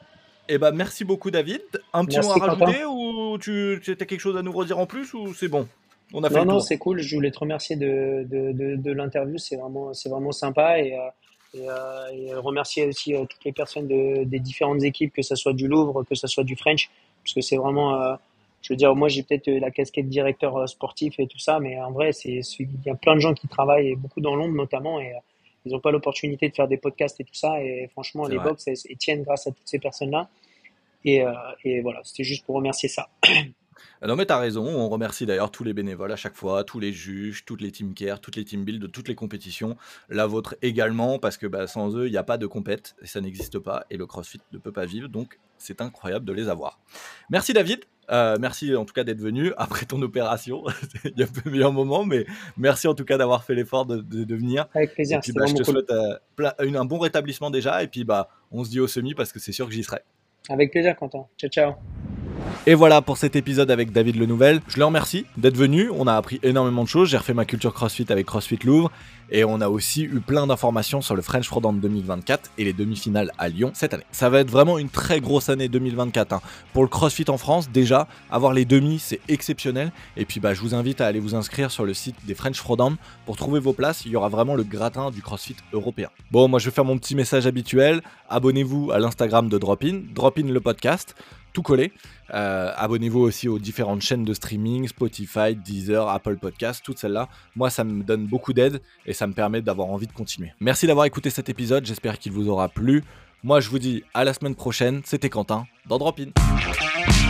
[0.49, 1.61] Eh bah merci beaucoup David.
[1.93, 4.85] Un petit mot à rajouter ou tu, tu as quelque chose à nous redire en
[4.85, 5.67] plus ou c'est bon?
[6.13, 6.99] On a fait Non, non, c'est cool.
[6.99, 9.37] Je voulais te remercier de, de, de, l'interview.
[9.37, 10.79] C'est vraiment, c'est vraiment sympa.
[10.79, 10.95] Et,
[11.55, 16.03] euh, et, remercier aussi toutes les personnes des différentes équipes, que ce soit du Louvre,
[16.03, 16.91] que ce soit du French,
[17.23, 18.17] parce que c'est vraiment
[18.63, 21.79] je veux dire, moi j'ai peut-être la casquette directeur euh, sportif et tout ça, mais
[21.79, 24.55] en vrai, c'est il y a plein de gens qui travaillent, et beaucoup dans l'ombre
[24.55, 25.19] notamment, et euh,
[25.65, 27.61] ils n'ont pas l'opportunité de faire des podcasts et tout ça.
[27.61, 30.29] Et franchement, les box elles, tiennent grâce à toutes ces personnes-là.
[31.05, 31.33] Et, euh,
[31.63, 33.09] et voilà, c'était juste pour remercier ça.
[34.01, 36.79] Ah non mais t'as raison, on remercie d'ailleurs tous les bénévoles à chaque fois, tous
[36.79, 39.77] les juges, toutes les team care, toutes les team build de toutes les compétitions,
[40.09, 43.07] la vôtre également, parce que bah, sans eux, il n'y a pas de compète, et
[43.07, 46.49] ça n'existe pas, et le CrossFit ne peut pas vivre, donc c'est incroyable de les
[46.49, 46.79] avoir.
[47.29, 50.63] Merci David, euh, merci en tout cas d'être venu après ton opération.
[51.05, 52.25] Il y a peu meilleur moment, mais
[52.57, 54.67] merci en tout cas d'avoir fait l'effort de, venir.
[54.73, 55.17] Avec plaisir.
[55.17, 56.17] Et puis, bah, je te souhaite euh,
[56.59, 57.83] un bon rétablissement déjà.
[57.83, 59.99] Et puis bah, on se dit au semi parce que c'est sûr que j'y serai.
[60.49, 61.25] Avec plaisir, Quentin.
[61.37, 61.73] Ciao, ciao.
[62.65, 64.61] Et voilà pour cet épisode avec David Le Nouvel.
[64.69, 65.89] Je le remercie d'être venu.
[65.93, 67.09] On a appris énormément de choses.
[67.09, 68.89] J'ai refait ma culture CrossFit avec CrossFit Louvre.
[69.31, 73.31] Et on a aussi eu plein d'informations sur le French Frodant 2024 et les demi-finales
[73.37, 74.05] à Lyon cette année.
[74.11, 76.33] Ça va être vraiment une très grosse année 2024.
[76.33, 76.41] Hein.
[76.71, 79.91] Pour le CrossFit en France, déjà, avoir les demi, c'est exceptionnel.
[80.15, 82.57] Et puis bah, je vous invite à aller vous inscrire sur le site des French
[82.57, 82.93] Frodant
[83.25, 84.05] pour trouver vos places.
[84.05, 86.09] Il y aura vraiment le gratin du CrossFit européen.
[86.31, 88.01] Bon, moi je vais faire mon petit message habituel.
[88.29, 91.15] Abonnez-vous à l'Instagram de Dropin, Dropin le podcast
[91.53, 91.93] tout collé.
[92.33, 97.29] Euh, abonnez-vous aussi aux différentes chaînes de streaming, Spotify, Deezer, Apple Podcast, toutes celles-là.
[97.55, 100.51] Moi, ça me donne beaucoup d'aide et ça me permet d'avoir envie de continuer.
[100.59, 103.03] Merci d'avoir écouté cet épisode, j'espère qu'il vous aura plu.
[103.43, 105.01] Moi, je vous dis à la semaine prochaine.
[105.03, 107.22] C'était Quentin dans Drop In.